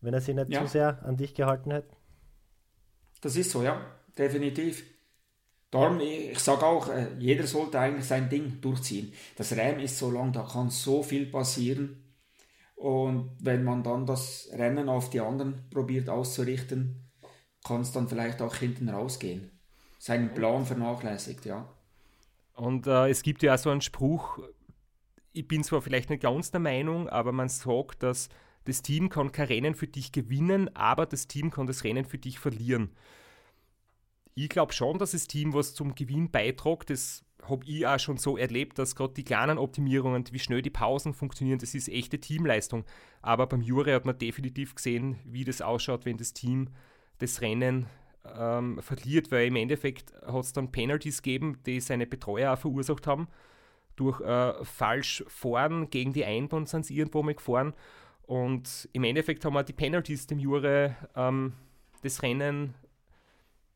[0.00, 0.62] wenn er sich nicht ja.
[0.62, 1.94] zu sehr an dich gehalten hätte.
[3.20, 3.80] Das ist so, ja,
[4.16, 4.84] definitiv.
[5.70, 9.12] Darum, ich sage auch, äh, jeder sollte eigentlich sein Ding durchziehen.
[9.36, 12.04] Das Rennen ist so lang, da kann so viel passieren.
[12.76, 17.10] Und wenn man dann das Rennen auf die anderen probiert auszurichten,
[17.64, 19.50] kann es dann vielleicht auch hinten rausgehen.
[20.04, 21.66] Seinen Plan vernachlässigt, ja.
[22.52, 24.38] Und äh, es gibt ja auch so einen Spruch,
[25.32, 28.28] ich bin zwar vielleicht nicht ganz der Meinung, aber man sagt, dass
[28.66, 32.18] das Team kann kein Rennen für dich gewinnen, aber das Team kann das Rennen für
[32.18, 32.90] dich verlieren.
[34.34, 36.90] Ich glaube schon, dass das Team was zum Gewinn beiträgt.
[36.90, 40.68] Das habe ich auch schon so erlebt, dass gerade die kleinen Optimierungen, wie schnell die
[40.68, 42.84] Pausen funktionieren, das ist echte Teamleistung.
[43.22, 46.68] Aber beim Jure hat man definitiv gesehen, wie das ausschaut, wenn das Team
[47.20, 47.86] das Rennen
[48.36, 53.06] ähm, verliert, weil im Endeffekt hat es dann Penalties gegeben, die seine Betreuer auch verursacht
[53.06, 53.28] haben
[53.96, 57.74] durch äh, falsch fahren gegen die Einbahn sind sie irgendwo mal gefahren.
[58.22, 61.52] Und im Endeffekt haben wir die Penalties dem Jure ähm,
[62.02, 62.74] das Rennen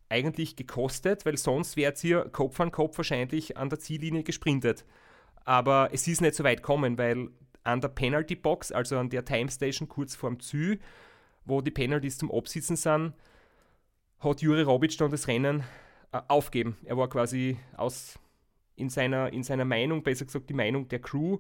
[0.08, 4.84] eigentlich gekostet, weil sonst wäre es hier Kopf an Kopf wahrscheinlich an der Ziellinie gesprintet.
[5.44, 7.28] Aber es ist nicht so weit gekommen, weil
[7.62, 10.78] an der Penalty Box, also an der Time Station kurz vorm Zü,
[11.44, 13.12] wo die Penalties zum Absitzen sind,
[14.20, 15.62] hat Jure Robic dann das Rennen
[16.12, 16.76] äh, aufgeben.
[16.84, 18.18] Er war quasi aus
[18.76, 21.38] in seiner, in seiner Meinung, besser gesagt die Meinung der Crew,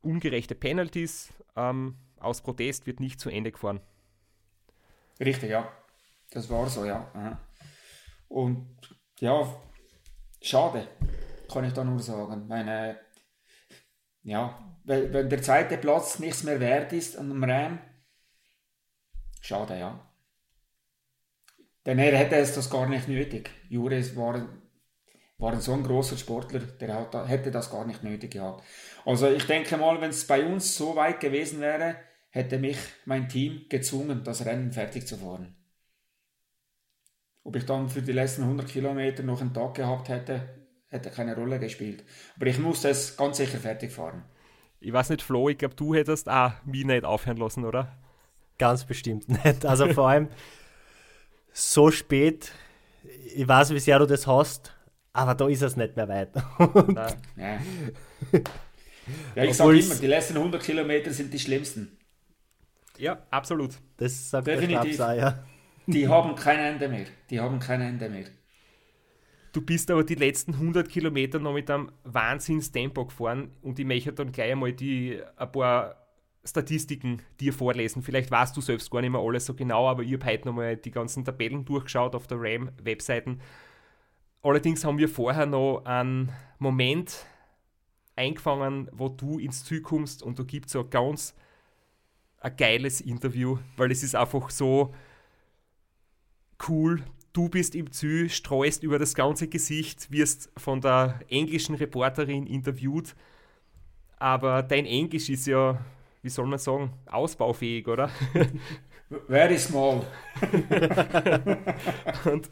[0.00, 3.80] ungerechte Penalties ähm, aus Protest wird nicht zu Ende gefahren.
[5.20, 5.70] Richtig, ja.
[6.30, 7.38] Das war so, ja.
[8.28, 8.66] Und
[9.20, 9.54] ja,
[10.42, 10.88] schade,
[11.50, 12.46] kann ich da nur sagen.
[12.46, 13.00] Meine,
[14.22, 17.78] ja, wenn der zweite Platz nichts mehr wert ist an dem Ram,
[19.40, 20.07] schade, ja.
[21.88, 23.50] Denn er hätte es das gar nicht nötig.
[23.70, 24.46] Juris war
[25.38, 28.62] war so ein großer Sportler, der hat, hätte das gar nicht nötig gehabt.
[29.06, 31.96] Also ich denke mal, wenn es bei uns so weit gewesen wäre,
[32.28, 35.56] hätte mich mein Team gezwungen, das Rennen fertig zu fahren.
[37.44, 41.36] Ob ich dann für die letzten 100 Kilometer noch einen Tag gehabt hätte, hätte keine
[41.36, 42.04] Rolle gespielt.
[42.36, 44.24] Aber ich musste es ganz sicher fertig fahren.
[44.80, 47.96] Ich weiß nicht, Flo, ich glaube, du hättest auch mich nicht aufhören lassen, oder?
[48.58, 49.64] Ganz bestimmt nicht.
[49.64, 50.28] Also vor allem
[51.58, 52.52] so spät,
[53.34, 54.72] ich weiß, wie sehr du das hast,
[55.12, 56.30] aber da ist es nicht mehr weit.
[57.36, 57.58] ja.
[59.34, 61.98] ja, ich sage immer, die letzten 100 Kilometer sind die schlimmsten.
[62.98, 63.74] Ja, absolut.
[63.96, 64.96] Das sagt Definitiv.
[64.96, 65.44] der ja.
[65.86, 67.06] Die haben kein Ende mehr.
[67.30, 68.26] Die haben kein Ende mehr.
[69.52, 74.12] Du bist aber die letzten 100 Kilometer noch mit einem Wahnsinnstempo gefahren und ich möchte
[74.12, 76.07] dann gleich einmal die, ein paar
[76.50, 78.02] Statistiken dir vorlesen.
[78.02, 80.76] Vielleicht weißt du selbst gar nicht mehr alles so genau, aber ich habe heute nochmal
[80.76, 83.40] die ganzen Tabellen durchgeschaut auf der RAM-Webseiten
[84.42, 87.26] Allerdings haben wir vorher noch einen Moment
[88.14, 91.34] eingefangen, wo du ins Ziel kommst und da gibt es so ein ganz
[92.40, 94.94] ein geiles Interview, weil es ist einfach so
[96.68, 97.02] cool.
[97.32, 103.16] Du bist im Ziel, streust über das ganze Gesicht, wirst von der englischen Reporterin interviewt,
[104.18, 105.84] aber dein Englisch ist ja,
[106.28, 108.10] wie soll man sagen, ausbaufähig, oder?
[109.28, 110.02] Very small.
[112.26, 112.50] und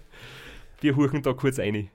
[0.81, 1.91] wir huchen da kurz ein.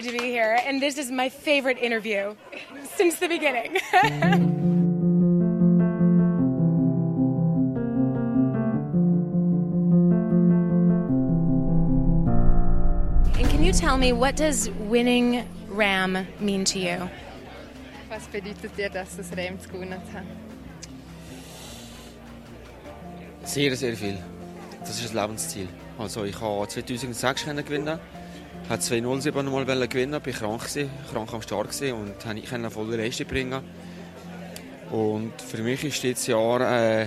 [0.00, 2.34] So excited to be here, and this is my favorite interview
[2.96, 3.78] since the beginning.
[13.38, 17.08] And can you tell me what does winning Ram mean to you?
[18.10, 20.24] Was bedeutet dir, dass das Ram gewonnen hat?
[23.44, 24.18] Sehr, sehr viel.
[24.80, 25.68] Das ist ein Lebensziel.
[25.98, 27.98] Also ich habe 2006 gewinnen,
[28.68, 32.96] habe 207 nochmal gewinnen, bin krank gewesen, krank am Start und konnte nicht eine volle
[32.96, 33.62] Leistung bringen.
[34.90, 37.06] Und für mich ist dieses Jahr äh,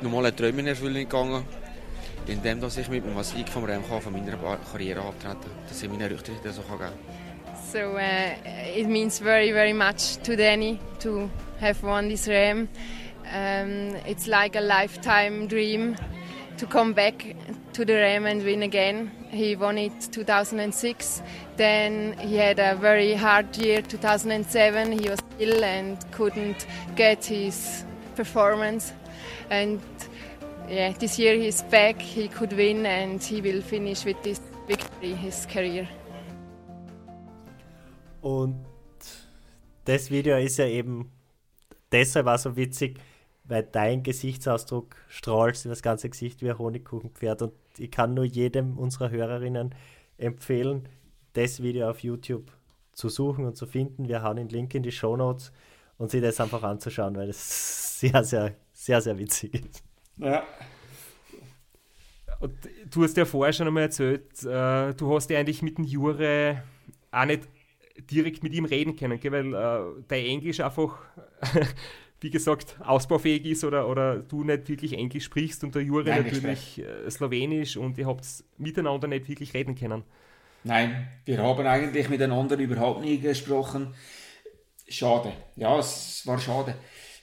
[0.00, 1.44] nochmal ein Träume in Erfüllung gegangen,
[2.26, 4.36] indem dass ich mit dem Sieg vom Rem von meiner
[4.70, 6.92] Karriere abtreten dass ich meine Rücktritt so geben kann.
[7.72, 11.28] So uh, it means very very much to Danny to
[11.60, 12.68] have won this Ram.
[13.24, 15.96] Um, it's like a lifetime dream
[16.58, 17.36] to come back
[17.72, 19.10] to the Ram and win again.
[19.30, 21.22] He won it 2006.
[21.56, 24.92] Then he had a very hard year 2007.
[24.92, 26.66] He was ill and couldn't
[26.96, 27.84] get his
[28.16, 28.92] performance.
[29.50, 29.80] And
[30.68, 32.00] yeah, this year he's back.
[32.00, 35.88] He could win and he will finish with this victory his career.
[38.20, 38.66] Und
[39.84, 41.10] das Video ist ja eben
[41.92, 42.98] deshalb auch so witzig,
[43.48, 47.42] weil dein Gesichtsausdruck strahlt das ganze Gesicht wie ein Honigkuchenpferd.
[47.42, 49.74] Und ich kann nur jedem unserer Hörerinnen
[50.18, 50.88] empfehlen,
[51.32, 52.52] das Video auf YouTube
[52.92, 54.08] zu suchen und zu finden.
[54.08, 55.52] Wir hauen den Link in die Show Notes
[55.96, 59.82] und sich das einfach anzuschauen, weil es sehr, sehr, sehr, sehr witzig ist.
[60.18, 60.44] Ja.
[62.40, 62.54] Und
[62.90, 66.62] du hast ja vorher schon einmal erzählt, äh, du hast ja eigentlich mit dem Jure
[67.10, 67.48] auch nicht
[68.10, 69.32] direkt mit ihm reden können, gell?
[69.32, 70.98] weil äh, dein Englisch einfach
[72.20, 76.24] wie gesagt, ausbaufähig ist oder, oder du nicht wirklich Englisch sprichst und der Jure Nein,
[76.24, 78.26] natürlich äh, Slowenisch und ihr habt
[78.56, 80.02] miteinander nicht wirklich reden können.
[80.64, 83.94] Nein, wir haben eigentlich miteinander überhaupt nie gesprochen.
[84.88, 85.32] Schade.
[85.56, 86.74] Ja, es war schade.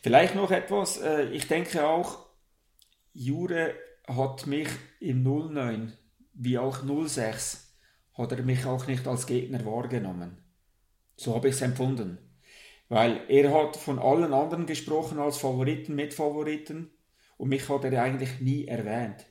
[0.01, 1.01] Vielleicht noch etwas.
[1.01, 2.25] Äh, ich denke auch,
[3.13, 3.73] Jure
[4.08, 5.93] hat mich im 09
[6.36, 7.73] wie auch 06
[8.13, 10.38] hat er mich auch nicht als Gegner wahrgenommen.
[11.17, 12.17] So habe ich es empfunden.
[12.89, 16.91] Weil er hat von allen anderen gesprochen als Favoriten, Mitfavoriten
[17.38, 19.26] und mich hat er eigentlich nie erwähnt.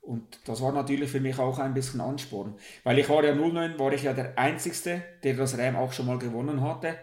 [0.00, 2.56] Und das war natürlich für mich auch ein bisschen Ansporn.
[2.84, 6.06] Weil ich war ja 09, war ich ja der Einzige, der das Ram auch schon
[6.06, 6.96] mal gewonnen hatte.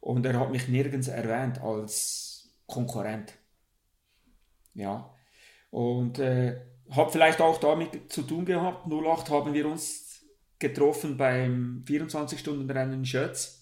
[0.00, 3.34] Und er hat mich nirgends erwähnt als Konkurrent.
[4.74, 5.12] Ja.
[5.70, 8.86] Und äh, hat vielleicht auch damit zu tun gehabt.
[8.86, 10.24] 08 haben wir uns
[10.60, 13.61] getroffen beim 24-Stunden-Rennen in Schötz.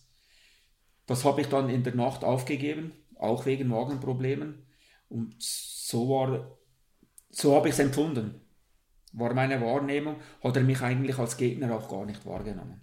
[1.07, 4.67] Das habe ich dann in der Nacht aufgegeben, auch wegen Magenproblemen.
[5.09, 6.57] Und so war,
[7.31, 8.41] so habe ich es empfunden.
[9.13, 12.81] War meine Wahrnehmung, hat er mich eigentlich als Gegner auch gar nicht wahrgenommen.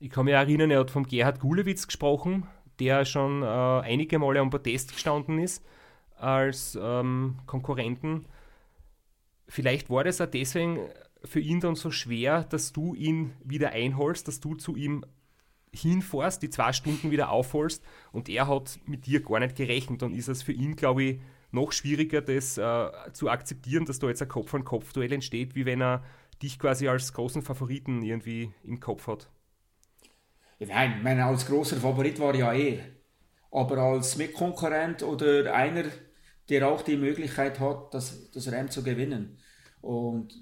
[0.00, 2.46] Ich kann mich erinnern, er hat vom Gerhard Gulewitz gesprochen,
[2.80, 5.64] der schon äh, einige Male am Protest gestanden ist
[6.16, 8.26] als ähm, Konkurrenten.
[9.46, 10.80] Vielleicht war das auch deswegen
[11.24, 15.04] für ihn dann so schwer, dass du ihn wieder einholst, dass du zu ihm
[15.74, 17.82] hinfährst, die zwei Stunden wieder aufholst
[18.12, 21.20] und er hat mit dir gar nicht gerechnet, dann ist es für ihn, glaube ich,
[21.50, 26.02] noch schwieriger, das äh, zu akzeptieren, dass da jetzt ein Kopf-an-Kopf-Duell entsteht, wie wenn er
[26.42, 29.30] dich quasi als großen Favoriten irgendwie im Kopf hat.
[30.58, 32.80] Nein, meine, als großer Favorit war ja er.
[33.50, 35.84] Aber als Mitkonkurrent oder einer,
[36.48, 39.38] der auch die Möglichkeit hat, das, das Rennen zu gewinnen.
[39.80, 40.34] Und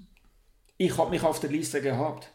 [0.77, 2.31] ich habe mich auf der Liste gehabt.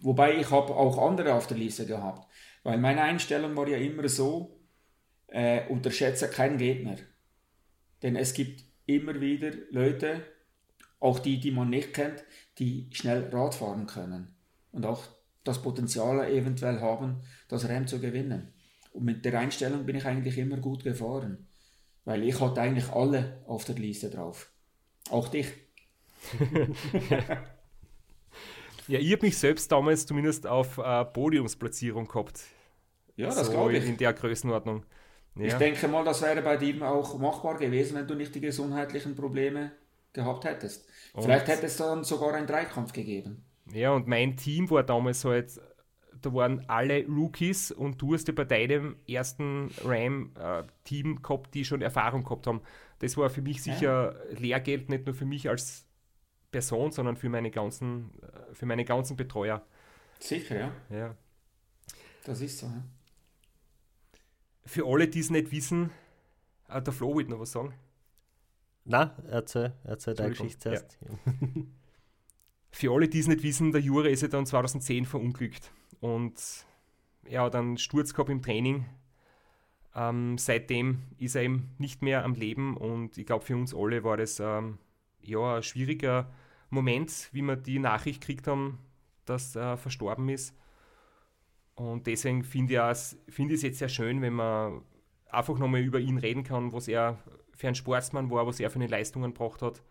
[0.00, 2.26] Wobei ich habe auch andere auf der Liste gehabt.
[2.64, 4.58] Weil meine Einstellung war ja immer so,
[5.28, 6.96] äh, unterschätze keinen Gegner.
[8.02, 10.22] Denn es gibt immer wieder Leute,
[10.98, 12.24] auch die, die man nicht kennt,
[12.58, 14.34] die schnell Rad fahren können.
[14.72, 15.04] Und auch
[15.44, 18.52] das Potenzial eventuell haben, das Rennen zu gewinnen.
[18.92, 21.46] Und mit der Einstellung bin ich eigentlich immer gut gefahren.
[22.06, 24.50] Weil ich hatte eigentlich alle auf der Liste drauf.
[25.10, 25.48] Auch dich.
[28.86, 32.42] Ja, ich habe mich selbst damals zumindest auf äh, Podiumsplatzierung gehabt.
[33.16, 33.86] Ja, das so glaube ich.
[33.86, 34.84] In der Größenordnung.
[35.36, 35.46] Ja.
[35.46, 39.16] Ich denke mal, das wäre bei dir auch machbar gewesen, wenn du nicht die gesundheitlichen
[39.16, 39.72] Probleme
[40.12, 40.88] gehabt hättest.
[41.12, 43.44] Und Vielleicht hätte es dann sogar einen Dreikampf gegeben.
[43.72, 45.60] Ja, und mein Team war damals halt,
[46.20, 51.82] da waren alle Rookies und du hast ja bei deinem ersten Ram-Team gehabt, die schon
[51.82, 52.62] Erfahrung gehabt haben.
[53.00, 54.38] Das war für mich sicher ja.
[54.38, 55.86] Lehrgeld, nicht nur für mich als
[56.52, 59.66] Person, sondern für meine ganzen, äh, für meine ganzen Betreuer.
[60.20, 60.72] Sicher, ja.
[60.88, 61.16] Ja.
[62.24, 62.84] Das ist so, ja.
[64.66, 65.90] Für alle, die es nicht wissen,
[66.68, 67.74] äh, der Flo wird noch was sagen.
[68.84, 70.98] Na, erzähl, erzähl deine Geschichte zuerst.
[71.00, 71.32] Ja.
[72.70, 76.34] für alle, die es nicht wissen, der Jure ist ja dann 2010 verunglückt und
[77.24, 78.84] er hat einen Sturz gehabt im Training.
[79.94, 84.04] Ähm, seitdem ist er eben nicht mehr am Leben und ich glaube, für uns alle
[84.04, 84.78] war das ähm,
[85.22, 86.30] ja, ein schwieriger
[86.68, 88.80] Moment, wie wir die Nachricht gekriegt haben,
[89.24, 90.54] dass er verstorben ist.
[91.74, 94.82] Und deswegen finde ich, find es jetzt sehr schön, wenn man
[95.28, 97.18] einfach nochmal über ihn reden kann, was er
[97.52, 99.82] für ein Sportsmann war, was er für eine Leistungen gebracht hat.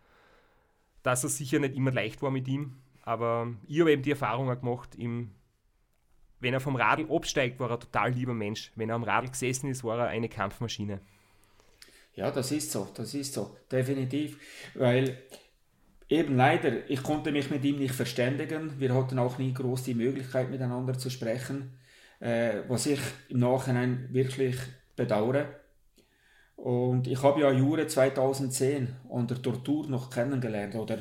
[1.02, 4.48] Dass es sicher nicht immer leicht war mit ihm, aber ich habe eben die Erfahrung
[4.48, 5.32] gemacht, im,
[6.39, 8.72] wenn er vom Radl absteigt, war er ein total lieber Mensch.
[8.76, 11.02] Wenn er am Radl gesessen ist, war er eine Kampfmaschine.
[12.15, 14.38] Ja, das ist so, das ist so, definitiv.
[14.76, 15.17] Weil
[16.10, 18.80] eben leider, ich konnte mich mit ihm nicht verständigen.
[18.80, 21.78] Wir hatten auch nie groß die Möglichkeit, miteinander zu sprechen.
[22.20, 24.56] Äh, was ich im Nachhinein wirklich
[24.96, 25.60] bedauere.
[26.56, 30.76] Und ich habe ja Jure 2010 unter Tortur noch kennengelernt.
[30.76, 31.00] Oder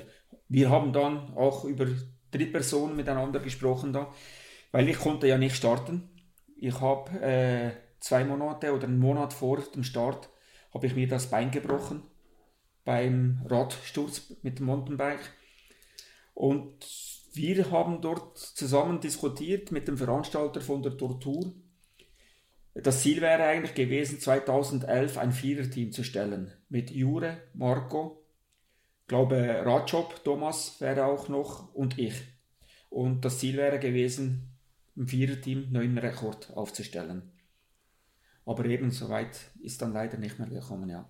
[0.49, 1.87] wir haben dann auch über
[2.31, 4.13] Drittpersonen miteinander gesprochen da,
[4.73, 6.11] weil ich konnte ja nicht starten.
[6.57, 10.29] Ich habe äh, zwei Monate oder einen Monat vor dem Start
[10.75, 12.03] habe ich mir das Bein gebrochen
[12.85, 15.33] beim Radsturz mit dem Mountainbike.
[16.35, 16.87] Und
[17.33, 21.53] wir haben dort zusammen diskutiert mit dem Veranstalter von der Tortur.
[22.75, 26.53] Das Ziel wäre eigentlich gewesen, 2011 ein Viererteam zu stellen.
[26.69, 28.25] Mit Jure, Marco,
[29.07, 32.15] glaube Radjob, Thomas wäre auch noch und ich.
[32.89, 34.49] Und das Ziel wäre gewesen,
[34.97, 37.31] im Viererteam neuen Rekord aufzustellen.
[38.45, 41.09] Aber eben soweit ist dann leider nicht mehr gekommen, ja.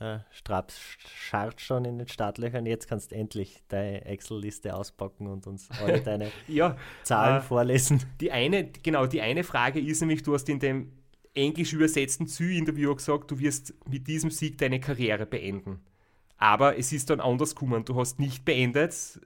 [0.00, 2.66] Äh, Straps scharrt schon in den Startlöchern.
[2.66, 8.02] Jetzt kannst du endlich deine Excel-Liste auspacken und uns alle deine ja, Zahlen äh, vorlesen.
[8.20, 10.92] Die eine, genau, die eine Frage ist nämlich, du hast in dem
[11.34, 15.80] englisch übersetzten Zü-Interview gesagt, du wirst mit diesem Sieg deine Karriere beenden.
[16.36, 17.84] Aber es ist dann anders gekommen.
[17.84, 19.20] Du hast nicht beendet.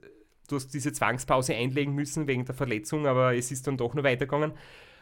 [0.47, 4.03] Du hast diese Zwangspause einlegen müssen wegen der Verletzung, aber es ist dann doch noch
[4.03, 4.53] weitergegangen.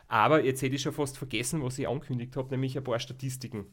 [0.08, 3.66] Aber jetzt hätte ich schon fast vergessen, was ich angekündigt habe, nämlich ein paar Statistiken.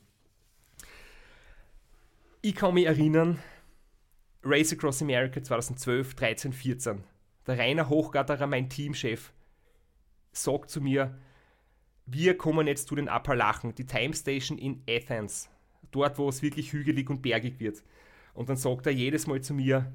[2.46, 3.38] Ich kann mich erinnern,
[4.42, 7.02] Race Across America 2012, 13, 14.
[7.46, 9.33] Der Rainer Hochgatterer, mein Teamchef,
[10.30, 11.18] sagt zu mir,
[12.04, 15.48] wir kommen jetzt zu den Appalachen, die Time Station in Athens,
[15.90, 17.83] dort, wo es wirklich hügelig und bergig wird.
[18.35, 19.90] Und dann sagt er jedes Mal zu mir,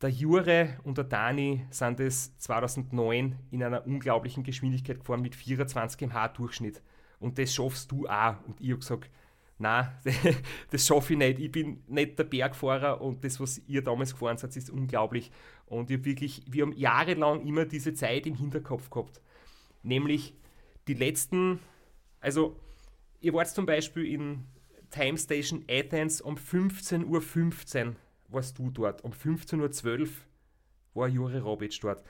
[0.00, 5.98] der Jure und der Dani sind es 2009 in einer unglaublichen Geschwindigkeit gefahren mit 24
[5.98, 6.80] km/h Durchschnitt.
[7.18, 8.42] Und das schaffst du auch.
[8.46, 9.10] Und ich habe gesagt,
[9.58, 9.88] nein,
[10.70, 11.38] das schaffe ich nicht.
[11.38, 15.30] Ich bin nicht der Bergfahrer und das, was ihr damals gefahren seid, ist unglaublich.
[15.66, 19.20] Und ich wirklich, wir haben jahrelang immer diese Zeit im Hinterkopf gehabt.
[19.82, 20.34] Nämlich
[20.88, 21.60] die letzten,
[22.20, 22.56] also
[23.20, 24.44] ihr wart zum Beispiel in
[24.90, 27.96] Time Station Athens um 15.15 Uhr 15
[28.28, 29.02] warst du dort.
[29.02, 30.08] Um 15.12 Uhr
[30.94, 32.04] war Jure Robic dort.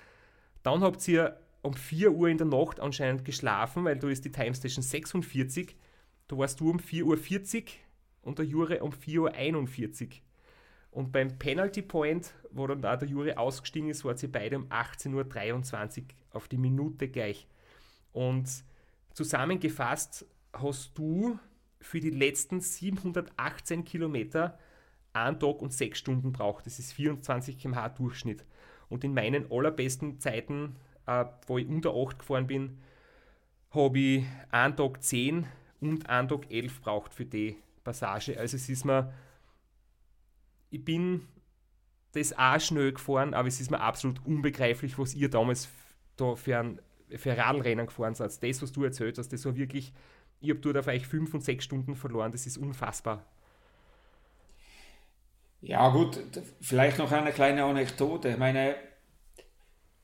[0.62, 4.32] Dann habt ihr um 4 Uhr in der Nacht anscheinend geschlafen, weil du ist die
[4.32, 5.76] Time Station 46.
[6.28, 7.62] Da warst du um 4.40 Uhr
[8.22, 10.08] und der Jure um 4.41 Uhr.
[10.90, 14.68] Und beim Penalty Point, wo dann da der Jure ausgestiegen ist, waren sie beide um
[14.68, 17.48] 18.23 Uhr auf die Minute gleich.
[18.12, 18.48] Und
[19.12, 21.38] zusammengefasst hast du
[21.80, 24.58] für die letzten 718 Kilometer
[25.12, 26.66] einen Tag und sechs Stunden braucht.
[26.66, 28.44] Das ist 24 km/h Durchschnitt.
[28.88, 32.78] Und in meinen allerbesten Zeiten, äh, wo ich unter 8 gefahren bin,
[33.70, 35.46] habe ich einen Tag 10
[35.80, 38.38] und Tag 11 braucht für die Passage.
[38.38, 39.12] Also es ist mir,
[40.70, 41.26] ich bin
[42.12, 45.68] das auch schnell gefahren, aber es ist mir absolut unbegreiflich, was ihr damals
[46.16, 46.80] da für ein,
[47.16, 48.42] für Radlrennen gefahren seid.
[48.42, 49.92] Das, was du erzählt hast, das war wirklich,
[50.40, 53.24] ich habe dort auf euch 5 und 6 Stunden verloren, das ist unfassbar.
[55.60, 56.20] Ja, gut,
[56.60, 58.28] vielleicht noch eine kleine Anekdote.
[58.28, 58.76] Ich meine,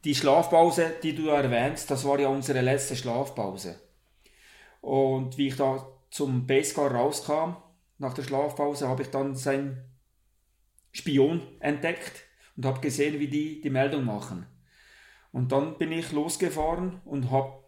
[0.05, 3.79] die Schlafpause, die du erwähnst, das war ja unsere letzte Schlafpause.
[4.81, 7.57] Und wie ich da zum Basecar rauskam,
[7.99, 9.85] nach der Schlafpause, habe ich dann seinen
[10.93, 12.25] Spion entdeckt
[12.57, 14.47] und habe gesehen, wie die die Meldung machen.
[15.33, 17.63] Und dann bin ich losgefahren und habe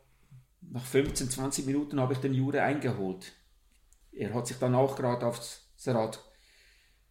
[0.61, 3.33] nach 15, 20 Minuten habe ich den Jure eingeholt.
[4.11, 6.23] Er hat sich dann auch gerade aufs Rad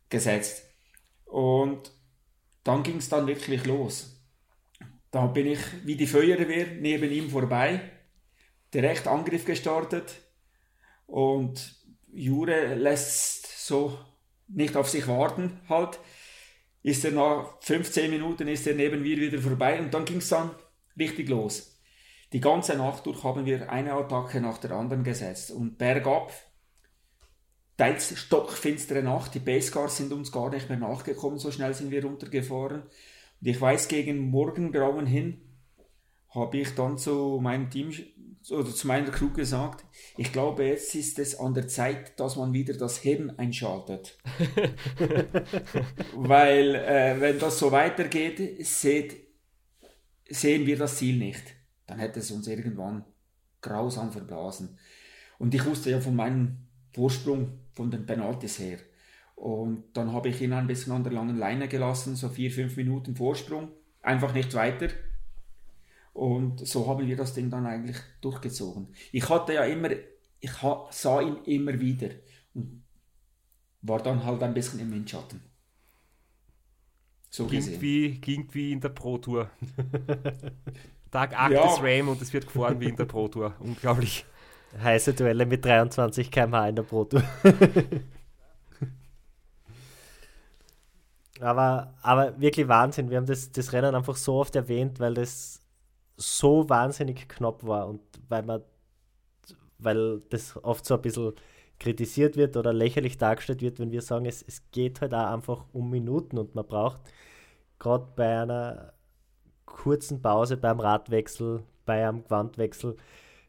[0.10, 0.66] gesetzt.
[1.26, 1.92] Und
[2.64, 4.22] dann ging es dann wirklich los.
[5.10, 7.82] Da bin ich wie die Feuerwehr neben ihm vorbei,
[8.74, 10.22] direkt Angriff gestartet
[11.08, 11.76] und
[12.14, 13.98] Jure lässt so
[14.48, 16.00] nicht auf sich warten halt.
[16.84, 20.30] Ist er nach 15 Minuten ist er neben mir wieder vorbei und dann ging es
[20.30, 20.52] dann
[20.98, 21.80] richtig los.
[22.34, 26.32] Die ganze Nacht durch haben wir eine Attacke nach der anderen gesetzt und bergab
[27.78, 29.36] teils stockfinstere Nacht.
[29.36, 32.84] Die Basecars sind uns gar nicht mehr nachgekommen, so schnell sind wir runtergefahren.
[32.84, 35.42] Und ich weiß, gegen Morgengrauen hin
[36.30, 37.92] habe ich dann zu meinem Team
[38.50, 39.86] oder zu meiner Crew gesagt,
[40.18, 44.18] ich glaube, jetzt ist es an der Zeit, dass man wieder das Hirn einschaltet.
[46.16, 49.28] Weil, äh, wenn das so weitergeht, seht,
[50.28, 51.44] sehen wir das Ziel nicht,
[51.86, 53.06] dann hätte es uns irgendwann
[53.62, 54.80] grausam verblasen.
[55.38, 58.80] Und ich wusste ja von meinem Vorsprung von den Penalties her.
[59.36, 62.76] Und dann habe ich ihn ein bisschen an der langen Leine gelassen, so vier, fünf
[62.78, 63.70] Minuten Vorsprung,
[64.02, 64.90] einfach nicht weiter.
[66.14, 68.94] Und so haben wir das Ding dann eigentlich durchgezogen.
[69.12, 69.90] Ich hatte ja immer,
[70.40, 70.52] ich
[70.92, 72.10] sah ihn immer wieder
[72.54, 72.84] und
[73.82, 75.42] war dann halt ein bisschen im Windschatten.
[77.30, 79.50] So ging wie, ging wie in der Pro Tour.
[81.12, 81.74] Tag 8 ja.
[81.74, 83.56] ist RAM und es wird gefahren wie in der Pro Tour.
[83.60, 84.26] Unglaublich.
[84.82, 87.24] Heiße Duelle mit 23 km/h in der Pro Tour.
[91.40, 93.10] aber, aber wirklich Wahnsinn.
[93.10, 95.61] Wir haben das, das Rennen einfach so oft erwähnt, weil das
[96.22, 98.62] so wahnsinnig knapp war und weil man,
[99.80, 101.34] weil das oft so ein bisschen
[101.80, 105.66] kritisiert wird oder lächerlich dargestellt wird, wenn wir sagen, es, es geht halt auch einfach
[105.74, 107.00] um Minuten und man braucht
[107.80, 108.94] gerade bei einer
[109.66, 112.96] kurzen Pause, beim Radwechsel, bei einem Gewandwechsel,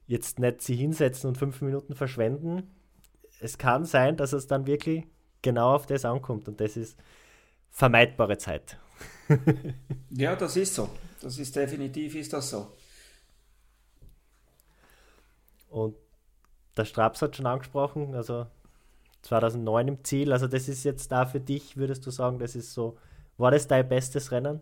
[0.07, 2.70] jetzt nicht sie hinsetzen und fünf Minuten verschwenden.
[3.41, 5.05] Es kann sein, dass es dann wirklich
[5.43, 6.99] genau auf das ankommt und das ist
[7.70, 8.79] vermeidbare Zeit.
[10.11, 10.89] ja, das ist so.
[11.23, 12.73] Das ist definitiv ist das so.
[15.70, 15.95] Und
[16.77, 18.47] der Straps hat schon angesprochen, also
[19.23, 22.75] 2009 im Ziel, also das ist jetzt da für dich, würdest du sagen, das ist
[22.75, 22.99] so,
[23.39, 24.61] war das dein bestes Rennen?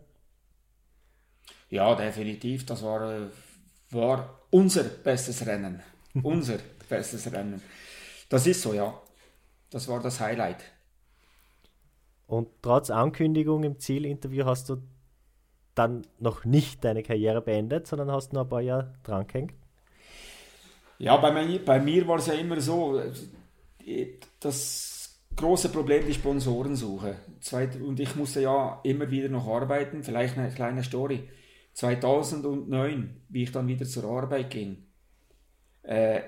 [1.69, 3.29] Ja, definitiv, das war,
[3.89, 5.81] war unser bestes Rennen.
[6.23, 7.61] unser bestes Rennen.
[8.29, 8.93] Das ist so, ja.
[9.69, 10.63] Das war das Highlight.
[12.27, 14.81] Und trotz Ankündigung im Zielinterview hast du
[15.75, 19.53] dann noch nicht deine Karriere beendet, sondern hast noch ein paar Jahre dran gehängt.
[20.97, 23.01] Ja, bei mir, bei mir war es ja immer so,
[24.39, 27.15] das große Problem die Sponsorensuche.
[27.83, 31.27] Und ich musste ja immer wieder noch arbeiten, vielleicht eine kleine Story.
[31.73, 34.85] 2009, wie ich dann wieder zur Arbeit ging,
[35.83, 36.21] äh,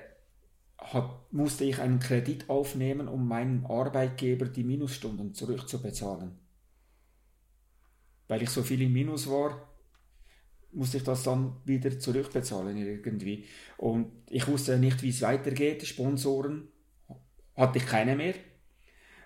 [0.78, 6.43] hat, musste ich einen Kredit aufnehmen, um meinem Arbeitgeber die Minusstunden zurückzubezahlen.
[8.28, 9.68] Weil ich so viel im Minus war,
[10.72, 13.44] musste ich das dann wieder zurückbezahlen irgendwie.
[13.76, 15.86] Und ich wusste nicht, wie es weitergeht.
[15.86, 16.68] Sponsoren
[17.56, 18.34] hatte ich keine mehr.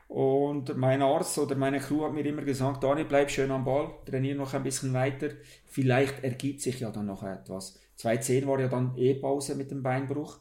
[0.09, 3.91] Und mein Arzt oder meine Crew hat mir immer gesagt, Dani, bleib schön am Ball,
[4.07, 5.29] trainiere noch ein bisschen weiter.
[5.67, 7.79] Vielleicht ergibt sich ja dann noch etwas.
[7.97, 10.39] 2010 war ja dann eh Pause mit dem Beinbruch.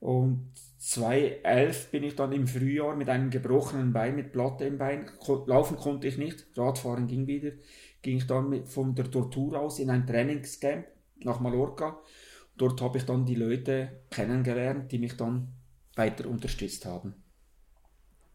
[0.00, 5.10] Und 2011 bin ich dann im Frühjahr mit einem gebrochenen Bein, mit Platte im Bein.
[5.46, 7.52] Laufen konnte ich nicht, Radfahren ging wieder
[8.06, 10.86] ging ich dann mit, von der Tortur aus in ein Trainingscamp
[11.24, 11.98] nach Mallorca.
[12.56, 15.48] Dort habe ich dann die Leute kennengelernt, die mich dann
[15.96, 17.14] weiter unterstützt haben.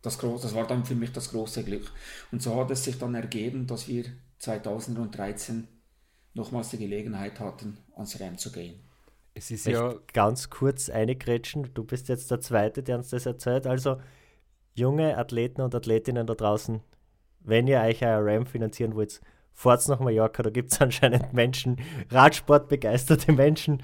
[0.01, 1.89] Das, das war dann für mich das große Glück.
[2.33, 4.03] Und so hat es sich dann ergeben, dass wir
[4.39, 5.69] 2013
[6.33, 8.77] nochmals die Gelegenheit hatten, ans Rennen zu gehen.
[9.41, 11.73] Es ist ja ganz kurz eingrätschen.
[11.73, 13.65] Du bist jetzt der Zweite, der uns das erzählt.
[13.65, 13.97] Also,
[14.75, 16.79] junge Athleten und Athletinnen da draußen,
[17.39, 19.19] wenn ihr euch ein RAM finanzieren wollt,
[19.51, 21.77] fahrt nach Mallorca, da gibt es anscheinend Menschen,
[22.11, 23.81] Radsportbegeisterte Menschen,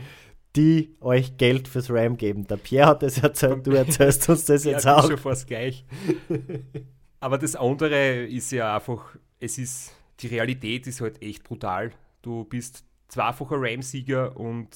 [0.55, 2.45] die euch Geld fürs RAM geben.
[2.45, 5.08] Der Pierre hat das erzählt, du erzählst uns das jetzt ja, auch.
[5.08, 5.86] schon fast gleich.
[7.20, 11.93] Aber das andere ist ja einfach, es ist, die Realität ist halt echt brutal.
[12.22, 14.70] Du bist zweifacher RAM-Sieger und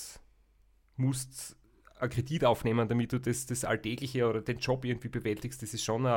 [1.02, 1.56] musst
[2.00, 5.62] einen Kredit aufnehmen, damit du das, das Alltägliche oder den Job irgendwie bewältigst.
[5.62, 6.08] Das ist schon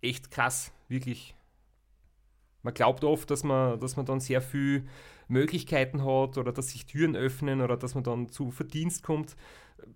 [0.00, 1.34] echt krass, wirklich
[2.62, 4.86] man glaubt oft, dass man, dass man dann sehr viel
[5.28, 9.36] Möglichkeiten hat oder dass sich Türen öffnen oder dass man dann zu Verdienst kommt.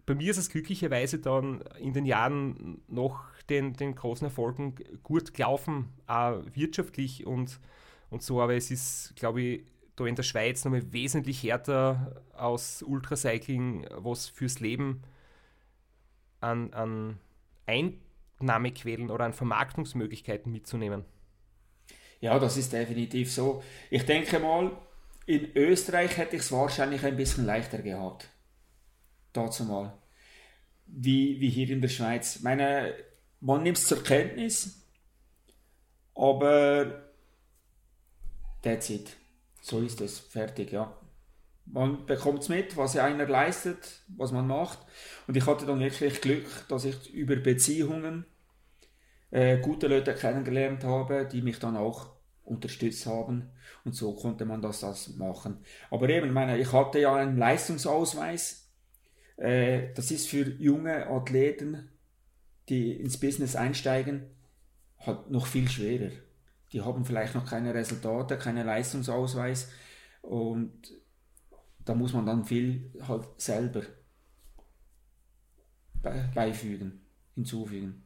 [0.07, 5.35] Bei mir ist es glücklicherweise dann in den Jahren nach den, den großen Erfolgen gut
[5.35, 7.61] gelaufen, auch wirtschaftlich und,
[8.11, 9.65] und so, aber es ist, glaube ich,
[9.97, 15.03] da in der Schweiz nochmal wesentlich härter aus Ultracycling, was fürs Leben
[16.41, 17.19] an, an
[17.67, 21.05] Einnahmequellen oder an Vermarktungsmöglichkeiten mitzunehmen.
[22.21, 23.63] Ja, das ist definitiv so.
[23.91, 24.73] Ich denke mal,
[25.27, 28.29] in Österreich hätte ich es wahrscheinlich ein bisschen leichter gehabt.
[29.33, 29.93] Dazu mal.
[30.87, 32.41] Wie, wie hier in der Schweiz.
[32.41, 32.95] Meine,
[33.41, 34.83] man nimmt es zur Kenntnis,
[36.15, 37.11] aber
[38.63, 39.17] that's it.
[39.65, 40.19] So ist es.
[40.19, 40.95] Fertig, ja.
[41.65, 44.79] Man bekommt es mit, was einer leistet, was man macht.
[45.27, 48.27] Und ich hatte dann wirklich Glück, dass ich über Beziehungen
[49.31, 52.11] äh, gute Leute kennengelernt habe, die mich dann auch
[52.43, 53.49] unterstützt haben
[53.87, 55.65] und so konnte man das, das machen.
[55.91, 58.71] Aber eben, meine, ich hatte ja einen Leistungsausweis.
[59.39, 61.89] Äh, das ist für junge Athleten,
[62.69, 64.27] die ins Business einsteigen,
[64.99, 66.11] halt noch viel schwerer.
[66.75, 69.71] Die haben vielleicht noch keine Resultate, keinen Leistungsausweis
[70.23, 70.73] und
[71.85, 73.83] da muss man dann viel halt selber
[76.35, 77.01] beifügen,
[77.37, 78.03] hinzufügen.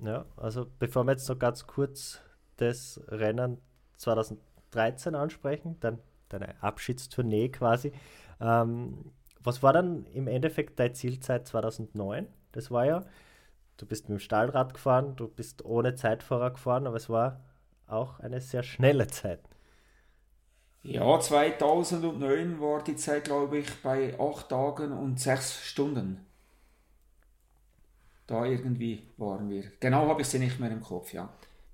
[0.00, 2.20] Ja, also bevor wir jetzt noch ganz kurz
[2.58, 3.58] das Rennen
[3.96, 5.98] 2013 ansprechen, dann
[6.28, 7.92] deine Abschiedstournee quasi.
[8.40, 9.10] Ähm,
[9.40, 12.28] was war dann im Endeffekt deine Zielzeit 2009?
[12.52, 13.04] Das war ja,
[13.76, 17.40] du bist mit dem Stahlrad gefahren, du bist ohne Zeitfahrer gefahren, aber es war
[17.86, 19.40] auch eine sehr schnelle Zeit.
[20.82, 26.24] Ja, 2009 war die Zeit, glaube ich, bei 8 Tagen und 6 Stunden.
[28.26, 29.64] Da irgendwie waren wir.
[29.80, 31.28] Genau habe ich sie nicht mehr im Kopf, ja.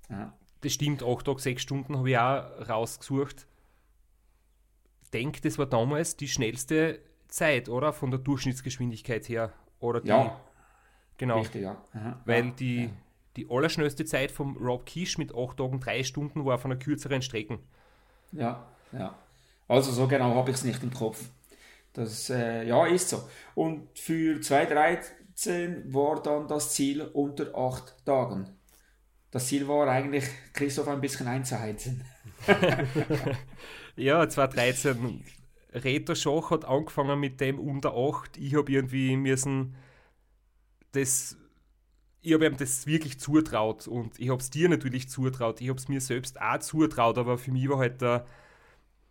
[0.09, 0.33] ja.
[0.61, 3.47] Das stimmt, 8 Tage, 6 Stunden habe ich auch rausgesucht.
[5.03, 7.93] Ich denke, das war damals die schnellste Zeit, oder?
[7.93, 9.53] Von der Durchschnittsgeschwindigkeit her.
[9.79, 10.39] Oder die, ja.
[11.17, 11.39] Genau.
[11.39, 11.83] Richtig, ja.
[11.93, 12.21] Aha.
[12.25, 12.89] Weil die,
[13.35, 17.21] die allerschnellste Zeit vom Rob Kish mit 8 Tagen 3 Stunden war von einer kürzeren
[17.21, 17.59] Strecken.
[18.31, 19.15] Ja, ja.
[19.67, 21.29] Also so genau habe ich es nicht im Kopf.
[21.93, 23.27] Das äh, ja, ist so.
[23.55, 28.49] Und für 2013 war dann das Ziel unter 8 Tagen.
[29.31, 32.03] Das Ziel war eigentlich, Christoph ein bisschen einzuheizen.
[33.95, 35.23] ja, 2013.
[35.73, 38.37] Reto Schach hat angefangen mit dem unter 8.
[38.37, 39.75] Ich habe irgendwie müssen
[40.93, 41.37] das
[42.23, 45.59] ich habe ihm das wirklich zutraut und ich habe es dir natürlich zutraut.
[45.59, 48.25] Ich habe es mir selbst auch zutraut, aber für mich war halt der,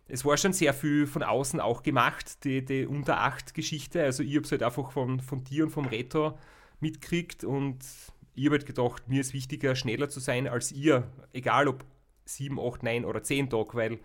[0.07, 4.03] es war schon sehr viel von außen auch gemacht, die, die unter 8 Geschichte.
[4.03, 6.37] Also ich habe es halt einfach von, von dir und vom Reto
[6.79, 7.85] mitgekriegt und
[8.33, 11.85] ich habe halt gedacht, mir ist wichtiger, schneller zu sein als ihr, egal ob
[12.25, 13.99] 7, 8, 9 oder 10 Tage, weil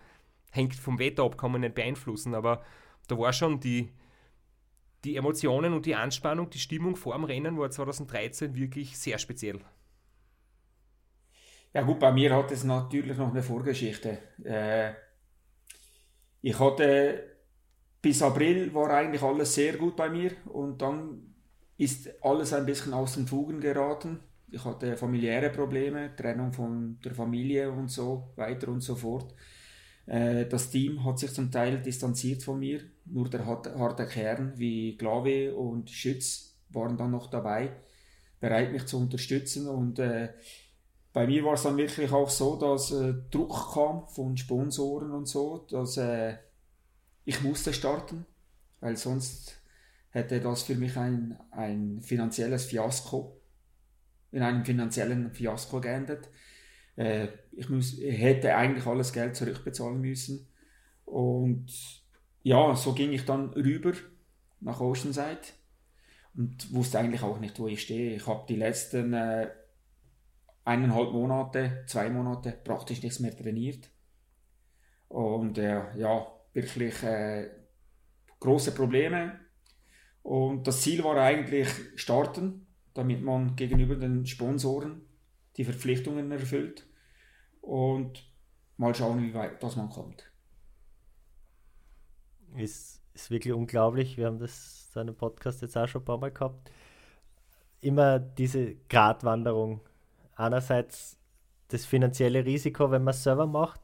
[0.51, 2.63] hängt vom Wetter ab, kann man nicht beeinflussen, aber
[3.07, 3.89] da war schon die,
[5.03, 9.59] die Emotionen und die Anspannung, die Stimmung vor dem Rennen war 2013 wirklich sehr speziell.
[11.73, 14.17] Ja gut, bei mir hat es natürlich noch eine Vorgeschichte.
[14.43, 14.93] Äh,
[16.41, 17.29] ich hatte
[18.01, 21.35] bis April war eigentlich alles sehr gut bei mir und dann
[21.77, 24.19] ist alles ein bisschen aus den Fugen geraten.
[24.51, 29.33] Ich hatte familiäre Probleme, Trennung von der Familie und so weiter und so fort.
[30.05, 32.81] Äh, das Team hat sich zum Teil distanziert von mir.
[33.11, 37.71] Nur der harte Kern wie Glave und Schütz waren dann noch dabei,
[38.39, 39.67] bereit mich zu unterstützen.
[39.67, 40.29] Und äh,
[41.11, 45.27] bei mir war es dann wirklich auch so, dass äh, Druck kam von Sponsoren und
[45.27, 46.35] so, dass äh,
[47.25, 48.25] ich musste starten,
[48.79, 49.61] weil sonst
[50.11, 53.39] hätte das für mich ein, ein finanzielles Fiasko,
[54.31, 56.29] in einem finanziellen Fiasko geendet.
[56.95, 60.47] Äh, ich, muss, hätte eigentlich alles Geld zurückbezahlen müssen.
[61.05, 61.98] Und
[62.43, 63.93] ja, so ging ich dann rüber
[64.61, 65.39] nach Oceanside
[66.35, 68.15] und wusste eigentlich auch nicht, wo ich stehe.
[68.15, 69.49] Ich habe die letzten äh,
[70.65, 73.89] eineinhalb Monate, zwei Monate praktisch nichts mehr trainiert.
[75.07, 77.49] Und äh, ja, wirklich äh,
[78.39, 79.39] große Probleme.
[80.21, 85.01] Und das Ziel war eigentlich starten, damit man gegenüber den Sponsoren
[85.57, 86.87] die Verpflichtungen erfüllt
[87.61, 88.23] und
[88.77, 90.31] mal schauen, wie weit das man kommt.
[92.55, 94.17] Ist, ist wirklich unglaublich.
[94.17, 96.71] Wir haben das so einen Podcast jetzt auch schon ein paar Mal gehabt.
[97.81, 99.81] Immer diese Gratwanderung.
[100.35, 101.17] Einerseits
[101.69, 103.81] das finanzielle Risiko, wenn man es selber macht.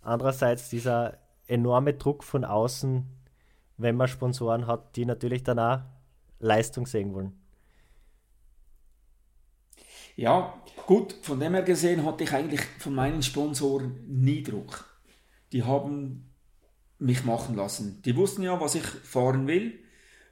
[0.00, 3.04] Andererseits dieser enorme Druck von außen,
[3.76, 5.80] wenn man Sponsoren hat, die natürlich dann auch
[6.38, 7.32] Leistung sehen wollen.
[10.16, 10.54] Ja,
[10.86, 14.86] gut, von dem her gesehen hatte ich eigentlich von meinen Sponsoren nie Druck.
[15.52, 16.30] Die haben
[16.98, 18.00] mich machen lassen.
[18.02, 19.80] Die wussten ja, was ich fahren will.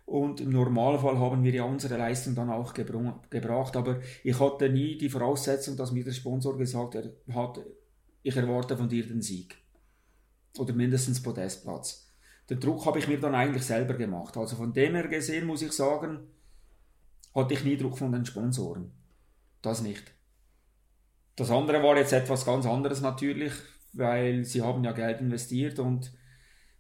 [0.06, 3.76] Und im Normalfall haben wir ja unsere Leistung dann auch gebracht.
[3.76, 6.96] Aber ich hatte nie die Voraussetzung, dass mir der Sponsor gesagt
[7.32, 7.60] hat,
[8.22, 9.56] ich erwarte von dir den Sieg.
[10.58, 12.12] Oder mindestens Podestplatz.
[12.50, 14.36] Den Druck habe ich mir dann eigentlich selber gemacht.
[14.36, 16.20] Also von dem her gesehen muss ich sagen,
[17.34, 18.92] hatte ich nie Druck von den Sponsoren.
[19.62, 20.12] Das nicht.
[21.36, 23.52] Das andere war jetzt etwas ganz anderes natürlich,
[23.92, 26.12] weil sie haben ja Geld investiert und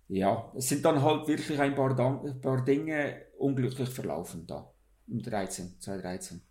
[0.08, 4.70] ja, es sind dann halt wirklich ein paar, ein paar Dinge unglücklich verlaufen da
[5.06, 6.42] im 13, 2013.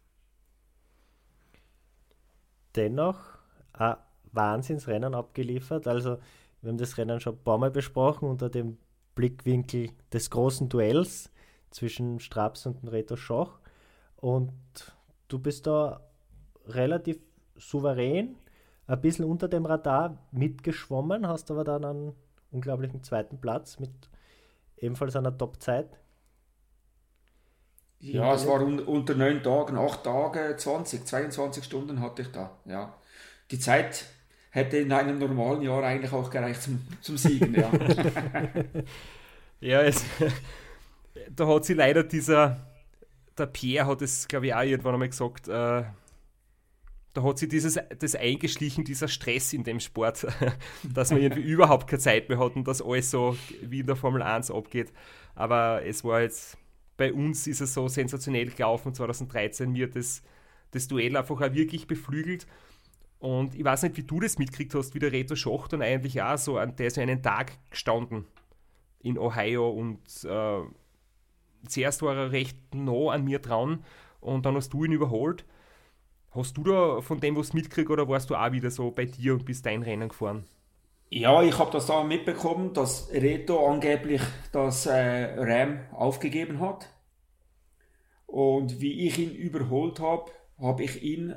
[2.76, 3.38] Dennoch
[3.74, 3.96] ein
[4.32, 5.88] Wahnsinnsrennen abgeliefert.
[5.88, 6.18] Also
[6.62, 8.78] wir haben das Rennen schon ein paar Mal besprochen unter dem
[9.16, 11.32] Blickwinkel des großen Duells
[11.70, 13.60] zwischen Straps und Reto Schoch.
[14.18, 14.54] Und
[15.28, 16.02] du bist da
[16.66, 17.20] relativ
[17.56, 18.36] souverän,
[18.88, 22.14] ein bisschen unter dem Radar mitgeschwommen, hast aber dann einen
[22.54, 23.92] unglaublichen zweiten Platz mit
[24.78, 26.00] ebenfalls einer Top-Zeit.
[28.00, 32.58] Ja, es war un unter neun Tagen, acht Tage, 20, 22 Stunden hatte ich da.
[32.66, 32.94] Ja.
[33.50, 34.06] Die Zeit
[34.50, 37.56] hätte in einem normalen Jahr eigentlich auch gereicht zum, zum Siegen.
[37.56, 37.72] Ja.
[39.64, 40.04] Ja, es,
[41.34, 42.60] da hat sie leider dieser,
[43.38, 45.84] der Pierre hat es, glaube ich, auch irgendwann einmal gesagt, äh,
[47.14, 50.26] da hat sie dieses, das eingeschlichen, dieser Stress in dem Sport,
[50.84, 53.96] dass man irgendwie überhaupt keine Zeit mehr hat und dass alles so wie in der
[53.96, 54.92] Formel 1 abgeht.
[55.36, 56.58] Aber es war jetzt,
[56.98, 60.24] bei uns ist es so sensationell gelaufen, 2013, mir das,
[60.72, 62.48] das Duell einfach auch wirklich beflügelt.
[63.20, 66.22] Und ich weiß nicht, wie du das mitgekriegt hast, wie der Reto Schoch dann eigentlich
[66.22, 68.26] auch so, an der ist einen Tag gestanden
[69.00, 70.62] in Ohio und äh,
[71.68, 73.84] zuerst war er recht nah an mir dran
[74.20, 75.46] und dann hast du ihn überholt.
[76.36, 79.34] Hast du da von dem was mitgekriegt oder warst du auch wieder so bei dir
[79.34, 80.46] und bist dein Rennen gefahren?
[81.10, 84.22] Ja, ich habe das da mitbekommen, dass Reto angeblich
[84.52, 86.90] das äh, Ram aufgegeben hat.
[88.26, 91.36] Und wie ich ihn überholt habe, habe ich ihn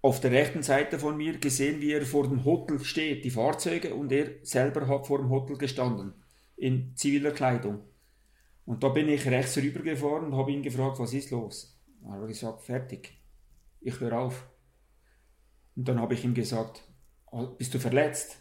[0.00, 3.96] auf der rechten Seite von mir gesehen, wie er vor dem Hotel steht, die Fahrzeuge,
[3.96, 6.14] und er selber hat vor dem Hotel gestanden,
[6.56, 7.80] in ziviler Kleidung.
[8.64, 11.76] Und da bin ich rechts rübergefahren und habe ihn gefragt, was ist los?
[12.00, 13.23] Dann hat er gesagt, fertig
[13.84, 14.48] ich höre auf.
[15.76, 16.82] Und dann habe ich ihm gesagt,
[17.30, 18.38] ah, bist du verletzt?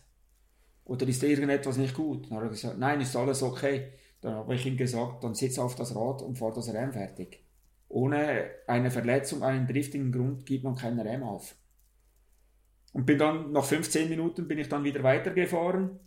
[0.86, 2.30] Oder ist irgendetwas nicht gut?
[2.30, 3.94] Dann hat er gesagt, nein, ist alles okay.
[4.22, 7.44] Dann habe ich ihm gesagt, dann sitz auf das Rad und fahr das Rennen fertig.
[7.90, 11.56] Ohne eine Verletzung, einen driftigen Grund gibt man keinen Rennen auf.
[12.94, 16.00] Und bin dann, nach 15 Minuten bin ich dann wieder weitergefahren.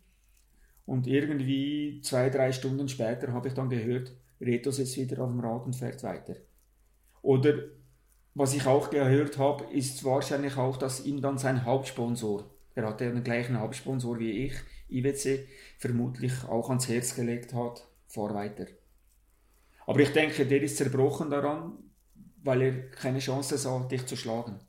[0.84, 5.40] Und irgendwie zwei, drei Stunden später habe ich dann gehört, Reto sitzt wieder auf dem
[5.40, 6.36] Rad und fährt weiter.
[7.22, 7.54] Oder
[8.36, 13.10] was ich auch gehört habe, ist wahrscheinlich auch, dass ihm dann sein Hauptsponsor, er hatte
[13.10, 14.52] den gleichen Hauptsponsor wie ich,
[14.90, 18.66] IWC, vermutlich auch ans Herz gelegt hat, fahr weiter.
[19.86, 21.78] Aber ich denke, der ist zerbrochen daran,
[22.44, 24.60] weil er keine Chance sah, dich zu schlagen.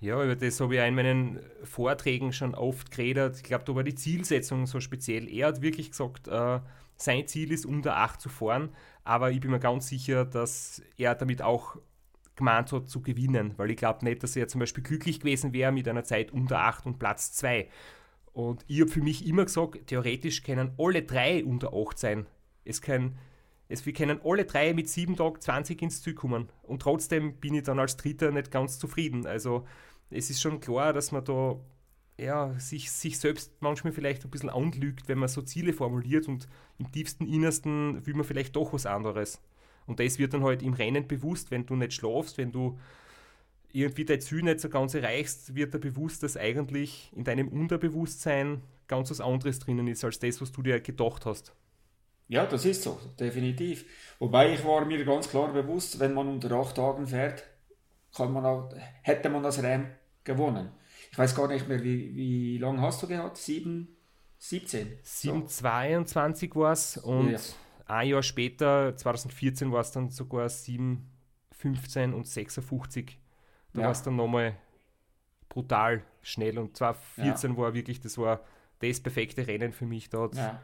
[0.00, 3.36] Ja, über das habe ich in meinen Vorträgen schon oft geredet.
[3.36, 5.28] Ich glaube, da war die Zielsetzung so speziell.
[5.28, 6.60] Er hat wirklich gesagt, äh,
[6.96, 8.70] sein Ziel ist, unter 8 zu fahren,
[9.02, 11.76] aber ich bin mir ganz sicher, dass er damit auch
[12.36, 15.72] gemeint hat zu gewinnen, weil ich glaube nicht, dass er zum Beispiel glücklich gewesen wäre
[15.72, 17.68] mit einer Zeit unter 8 und Platz 2.
[18.32, 22.26] Und ich habe für mich immer gesagt, theoretisch können alle drei unter 8 sein.
[22.64, 23.16] Es können,
[23.68, 26.48] es, wir können alle drei mit 7 Tagen 20 ins Ziel kommen.
[26.62, 29.26] Und trotzdem bin ich dann als Dritter nicht ganz zufrieden.
[29.26, 29.66] Also
[30.10, 31.60] es ist schon klar, dass man da
[32.18, 36.48] ja, sich, sich selbst manchmal vielleicht ein bisschen anlügt, wenn man so Ziele formuliert und
[36.78, 39.40] im tiefsten Innersten will man vielleicht doch was anderes.
[39.86, 42.78] Und das wird dann halt im Rennen bewusst, wenn du nicht schlafst, wenn du
[43.72, 48.62] irgendwie dein Ziel nicht so ganz erreichst, wird dir bewusst, dass eigentlich in deinem Unterbewusstsein
[48.86, 51.52] ganz was anderes drinnen ist, als das, was du dir gedacht hast.
[52.28, 53.84] Ja, das ist so, definitiv.
[54.18, 57.44] Wobei ich war mir ganz klar bewusst, wenn man unter acht Tagen fährt,
[58.14, 58.72] kann man auch,
[59.02, 59.88] hätte man das Rennen
[60.22, 60.70] gewonnen.
[61.10, 63.36] Ich weiß gar nicht mehr, wie, wie lange hast du gehabt?
[63.36, 63.96] Sieben,
[64.38, 64.98] 17?
[65.04, 66.60] 7,22 so.
[66.60, 67.38] war es und ja
[67.86, 71.06] ein Jahr später, 2014, war es dann sogar 7,
[71.52, 73.18] 15 und 56.
[73.72, 73.86] Da ja.
[73.86, 74.56] war es dann nochmal
[75.48, 76.58] brutal schnell.
[76.58, 77.56] Und 2014 ja.
[77.56, 78.40] war wirklich, das war
[78.80, 80.08] das perfekte Rennen für mich.
[80.10, 80.60] Da ja.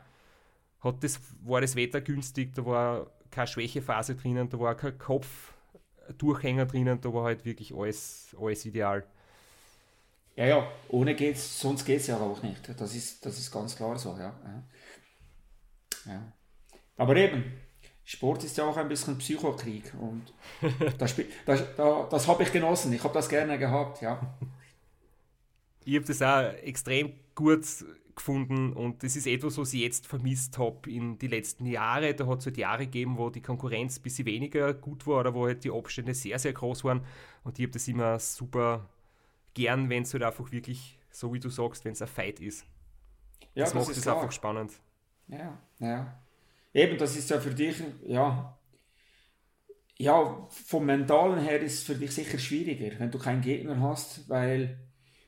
[0.80, 6.66] hat das, war das Wetter günstig, da war keine Schwächephase drinnen, da war kein Kopfdurchhänger
[6.66, 9.06] drinnen, da war halt wirklich alles, alles ideal.
[10.36, 12.68] Ja, ja, ohne geht's, sonst geht es ja auch nicht.
[12.80, 14.34] Das ist, das ist ganz klar so, ja.
[16.06, 16.32] ja.
[17.00, 17.44] Aber eben,
[18.04, 20.34] Sport ist ja auch ein bisschen Psychokrieg und
[20.98, 21.64] das, das,
[22.10, 22.92] das, habe ich genossen.
[22.92, 24.20] Ich habe das gerne gehabt, ja.
[25.86, 27.64] Ich habe das auch extrem gut
[28.14, 32.12] gefunden und das ist etwas, was ich jetzt vermisst habe in die letzten Jahre.
[32.14, 35.32] Da hat es halt Jahre gegeben, wo die Konkurrenz ein bisschen weniger gut war oder
[35.32, 37.00] wo halt die Abstände sehr, sehr groß waren
[37.44, 38.90] und ich habe das immer super
[39.54, 42.66] gern, wenn es halt einfach wirklich, so wie du sagst, wenn es ein Fight ist.
[43.54, 44.72] Ja, das, das macht es einfach spannend.
[45.28, 46.20] Ja, ja.
[46.72, 48.56] Eben, das ist ja für dich, ja,
[49.98, 54.28] ja, vom Mentalen her ist es für dich sicher schwieriger, wenn du keinen Gegner hast,
[54.30, 54.78] weil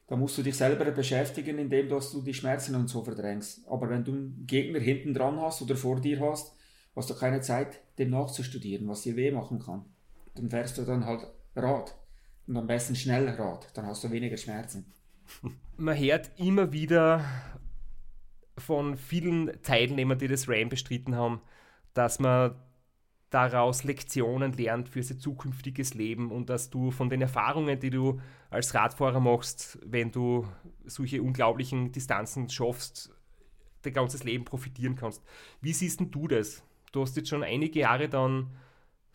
[0.06, 3.66] da musst du dich selber beschäftigen, indem dass du die Schmerzen und so verdrängst.
[3.68, 6.54] Aber wenn du einen Gegner hinten dran hast oder vor dir hast,
[6.96, 9.84] hast du keine Zeit, dem nachzustudieren, was dir weh machen kann.
[10.34, 11.94] Dann fährst du dann halt Rad.
[12.46, 14.86] Und am besten schnell Rad, dann hast du weniger Schmerzen.
[15.76, 17.24] Man hört immer wieder
[18.58, 21.40] von vielen Teilnehmern, die das RAM bestritten haben,
[21.94, 22.54] dass man
[23.30, 28.20] daraus Lektionen lernt für sein zukünftiges Leben und dass du von den Erfahrungen, die du
[28.50, 30.46] als Radfahrer machst, wenn du
[30.84, 33.10] solche unglaublichen Distanzen schaffst,
[33.82, 35.22] dein ganzes Leben profitieren kannst.
[35.62, 36.62] Wie siehst denn du das?
[36.92, 38.50] Du hast jetzt schon einige Jahre dann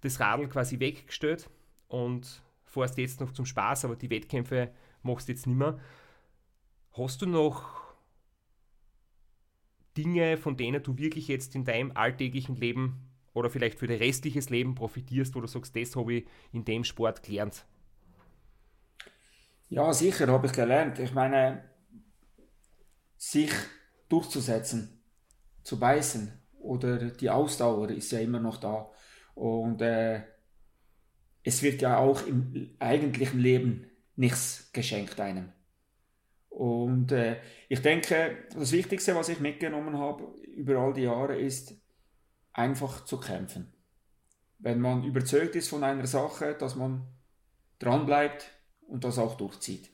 [0.01, 1.49] das Radl quasi weggestellt
[1.87, 4.71] und fährst jetzt noch zum Spaß, aber die Wettkämpfe
[5.03, 5.79] machst du jetzt nicht mehr.
[6.93, 7.86] Hast du noch
[9.97, 14.49] Dinge, von denen du wirklich jetzt in deinem alltäglichen Leben oder vielleicht für dein restliches
[14.49, 17.65] Leben profitierst, wo du sagst, das habe ich in dem Sport gelernt?
[19.69, 20.99] Ja, sicher habe ich gelernt.
[20.99, 21.63] Ich meine,
[23.17, 23.51] sich
[24.07, 25.01] durchzusetzen,
[25.63, 28.89] zu beißen oder die Ausdauer ist ja immer noch da.
[29.35, 30.21] Und äh,
[31.43, 35.51] es wird ja auch im eigentlichen Leben nichts geschenkt einem.
[36.57, 37.39] Und äh,
[37.69, 40.23] ich denke, das Wichtigste, was ich mitgenommen habe
[40.55, 41.75] über all die Jahre, ist
[42.51, 43.71] einfach zu kämpfen.
[44.57, 47.03] Wenn man überzeugt ist von einer Sache, dass man
[47.77, 48.49] dranbleibt
[48.87, 49.91] und das auch durchzieht.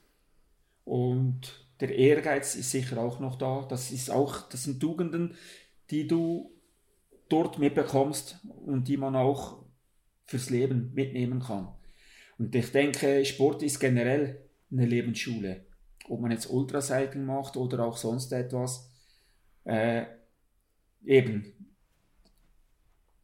[0.86, 3.68] Und der Ehrgeiz ist sicher auch noch da.
[3.70, 5.36] Das ist auch, das sind Tugenden,
[5.89, 6.49] die du
[7.28, 9.66] dort mitbekommst und die man auch
[10.24, 11.76] fürs Leben mitnehmen kann.
[12.38, 15.66] Und ich denke, Sport ist generell eine Lebensschule.
[16.10, 18.91] Ob man jetzt Ultracycling macht oder auch sonst etwas.
[19.64, 20.06] Äh,
[21.04, 21.74] eben,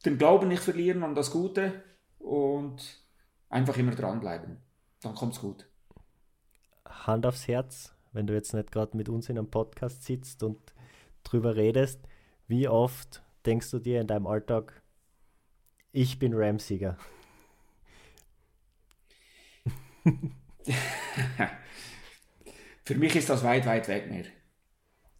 [0.06, 1.84] den Glauben nicht verlieren an das Gute
[2.18, 3.04] und
[3.50, 4.58] einfach immer dranbleiben.
[5.02, 5.68] Dann kommt's gut.
[6.86, 10.74] Hand aufs Herz, wenn du jetzt nicht gerade mit uns in einem Podcast sitzt und
[11.24, 12.02] drüber redest,
[12.48, 14.82] wie oft denkst du dir in deinem Alltag,
[15.92, 16.98] ich bin Ramsieger?
[22.90, 24.24] Für mich ist das weit, weit weg mehr.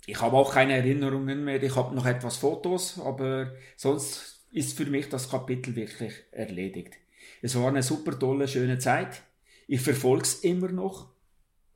[0.08, 1.62] Ich habe auch keine Erinnerungen mehr.
[1.62, 6.96] Ich habe noch etwas Fotos, aber sonst ist für mich das Kapitel wirklich erledigt.
[7.44, 9.22] Es war eine super tolle, schöne Zeit.
[9.68, 11.12] Ich verfolge es immer noch.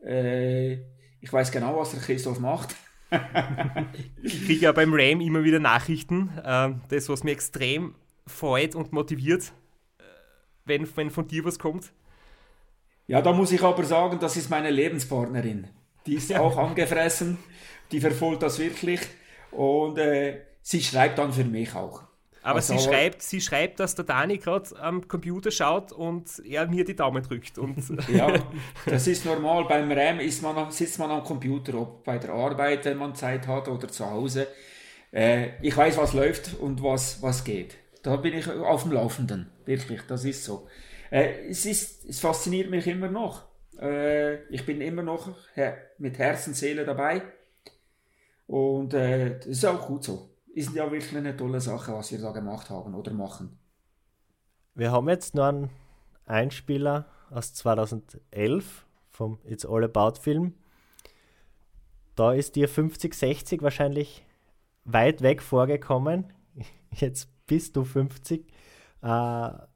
[0.03, 0.79] Äh,
[1.21, 2.75] ich weiß genau, was der Christoph macht.
[4.23, 6.31] ich kriege ja beim Ram immer wieder Nachrichten.
[6.43, 7.93] Äh, das, was mir extrem
[8.25, 9.53] freut und motiviert,
[9.99, 10.03] äh,
[10.65, 11.93] wenn, wenn von dir was kommt.
[13.05, 15.67] Ja, da muss ich aber sagen, das ist meine Lebenspartnerin.
[16.05, 17.37] Die ist auch angefressen,
[17.91, 19.01] die verfolgt das wirklich
[19.51, 22.03] und äh, sie schreibt dann für mich auch.
[22.43, 26.67] Aber also, sie, schreibt, sie schreibt, dass der Dani gerade am Computer schaut und er
[26.67, 27.57] mir die Daumen drückt.
[27.57, 27.77] Und
[28.13, 28.33] ja,
[28.85, 29.63] das ist normal.
[29.63, 33.47] Beim RAM ist man, sitzt man am Computer, ob bei der Arbeit, wenn man Zeit
[33.47, 34.47] hat oder zu Hause.
[35.13, 37.77] Äh, ich weiß, was läuft und was, was geht.
[38.01, 39.49] Da bin ich auf dem Laufenden.
[39.65, 40.67] Wirklich, das ist so.
[41.11, 43.43] Äh, es, ist, es fasziniert mich immer noch.
[43.79, 45.35] Äh, ich bin immer noch
[45.97, 47.21] mit Herz und Seele dabei.
[48.47, 52.21] Und äh, das ist auch gut so ist ja wirklich eine tolle Sache, was wir
[52.21, 53.57] da gemacht haben oder machen.
[54.75, 55.69] Wir haben jetzt noch einen
[56.25, 60.53] Einspieler aus 2011 vom It's All About Film.
[62.15, 64.23] Da ist dir 50, 60 wahrscheinlich
[64.85, 66.31] weit weg vorgekommen.
[66.91, 68.47] Jetzt bist du 50.
[69.01, 69.67] Äh, hören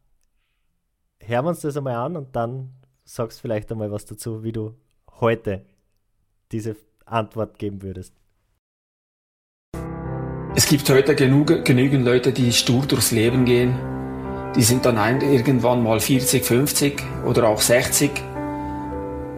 [1.20, 2.74] wir uns das einmal an und dann
[3.08, 4.76] sagst vielleicht einmal was dazu, wie du
[5.20, 5.66] heute
[6.52, 8.14] diese Antwort geben würdest.
[10.56, 13.78] Es gibt heute genug, genügend Leute, die stur durchs Leben gehen.
[14.56, 18.12] Die sind dann irgendwann mal 40, 50 oder auch 60.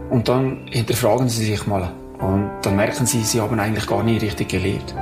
[0.09, 1.93] Und dann hinterfragen sie sich mal.
[2.19, 4.95] Und dann merken sie, sie haben eigentlich gar nie richtig gelebt.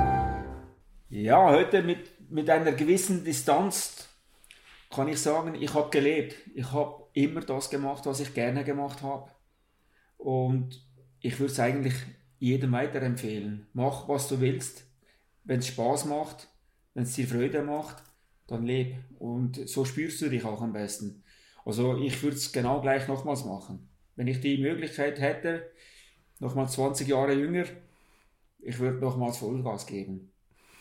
[1.08, 4.08] Ja, heute mit, mit einer gewissen Distanz
[4.90, 6.34] kann ich sagen, ich habe gelebt.
[6.54, 9.30] Ich habe immer das gemacht, was ich gerne gemacht habe.
[10.16, 10.86] Und
[11.20, 11.94] ich würde es eigentlich
[12.38, 13.66] jedem weiterempfehlen.
[13.72, 14.88] Mach, was du willst
[15.48, 16.48] wenn es Spaß macht,
[16.94, 18.04] wenn es dir Freude macht,
[18.46, 18.96] dann leb.
[19.18, 21.24] Und so spürst du dich auch am besten.
[21.64, 23.88] Also ich würde es genau gleich nochmals machen.
[24.14, 25.70] Wenn ich die Möglichkeit hätte,
[26.38, 27.64] nochmals 20 Jahre jünger,
[28.60, 30.32] ich würde nochmals Vollgas geben.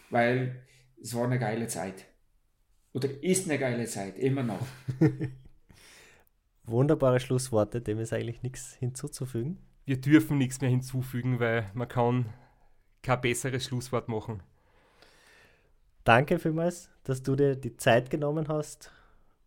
[0.10, 0.64] Weil
[1.02, 2.06] es war eine geile Zeit.
[2.94, 4.68] Oder ist eine geile Zeit, immer noch.
[6.68, 9.58] Wunderbare Schlussworte, dem ist eigentlich nichts hinzuzufügen.
[9.86, 12.34] Wir dürfen nichts mehr hinzufügen, weil man kann
[13.02, 14.44] kein besseres Schlusswort machen
[16.08, 18.92] danke vielmals, dass du dir die Zeit genommen hast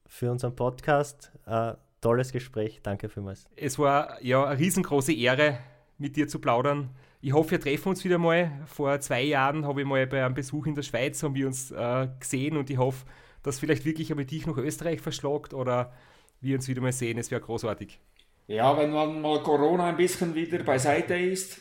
[0.06, 1.32] für unseren Podcast.
[1.46, 2.80] Äh, tolles Gespräch.
[2.82, 3.46] Danke vielmals.
[3.56, 5.58] Es war ja eine riesengroße Ehre,
[5.96, 6.90] mit dir zu plaudern.
[7.22, 8.50] Ich hoffe, wir treffen uns wieder mal.
[8.66, 11.70] Vor zwei Jahren habe ich mal bei einem Besuch in der Schweiz haben wir uns
[11.70, 13.06] äh, gesehen und ich hoffe,
[13.42, 15.92] dass vielleicht wirklich einmal dich nach Österreich verschlagt oder
[16.40, 17.18] wir uns wieder mal sehen.
[17.18, 17.98] Es wäre großartig.
[18.46, 21.60] Ja, wenn man mal Corona ein bisschen wieder beiseite ist,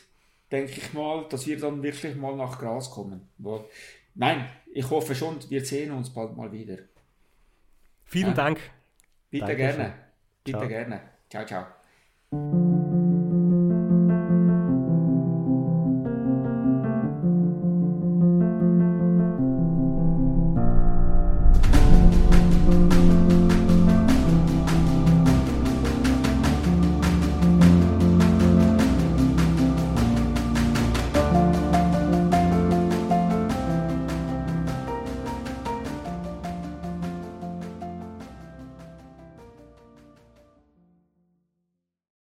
[0.50, 3.28] denke ich mal, dass wir dann wirklich mal nach Gras kommen.
[4.14, 6.78] Nein, ich hoffe schon, wir sehen uns bald mal wieder.
[8.04, 8.34] Vielen ja.
[8.34, 8.58] Dank.
[9.30, 9.76] Bitte Dankeschön.
[9.76, 9.94] gerne.
[10.42, 10.68] Bitte ciao.
[10.68, 11.00] gerne.
[11.28, 12.89] Ciao, ciao.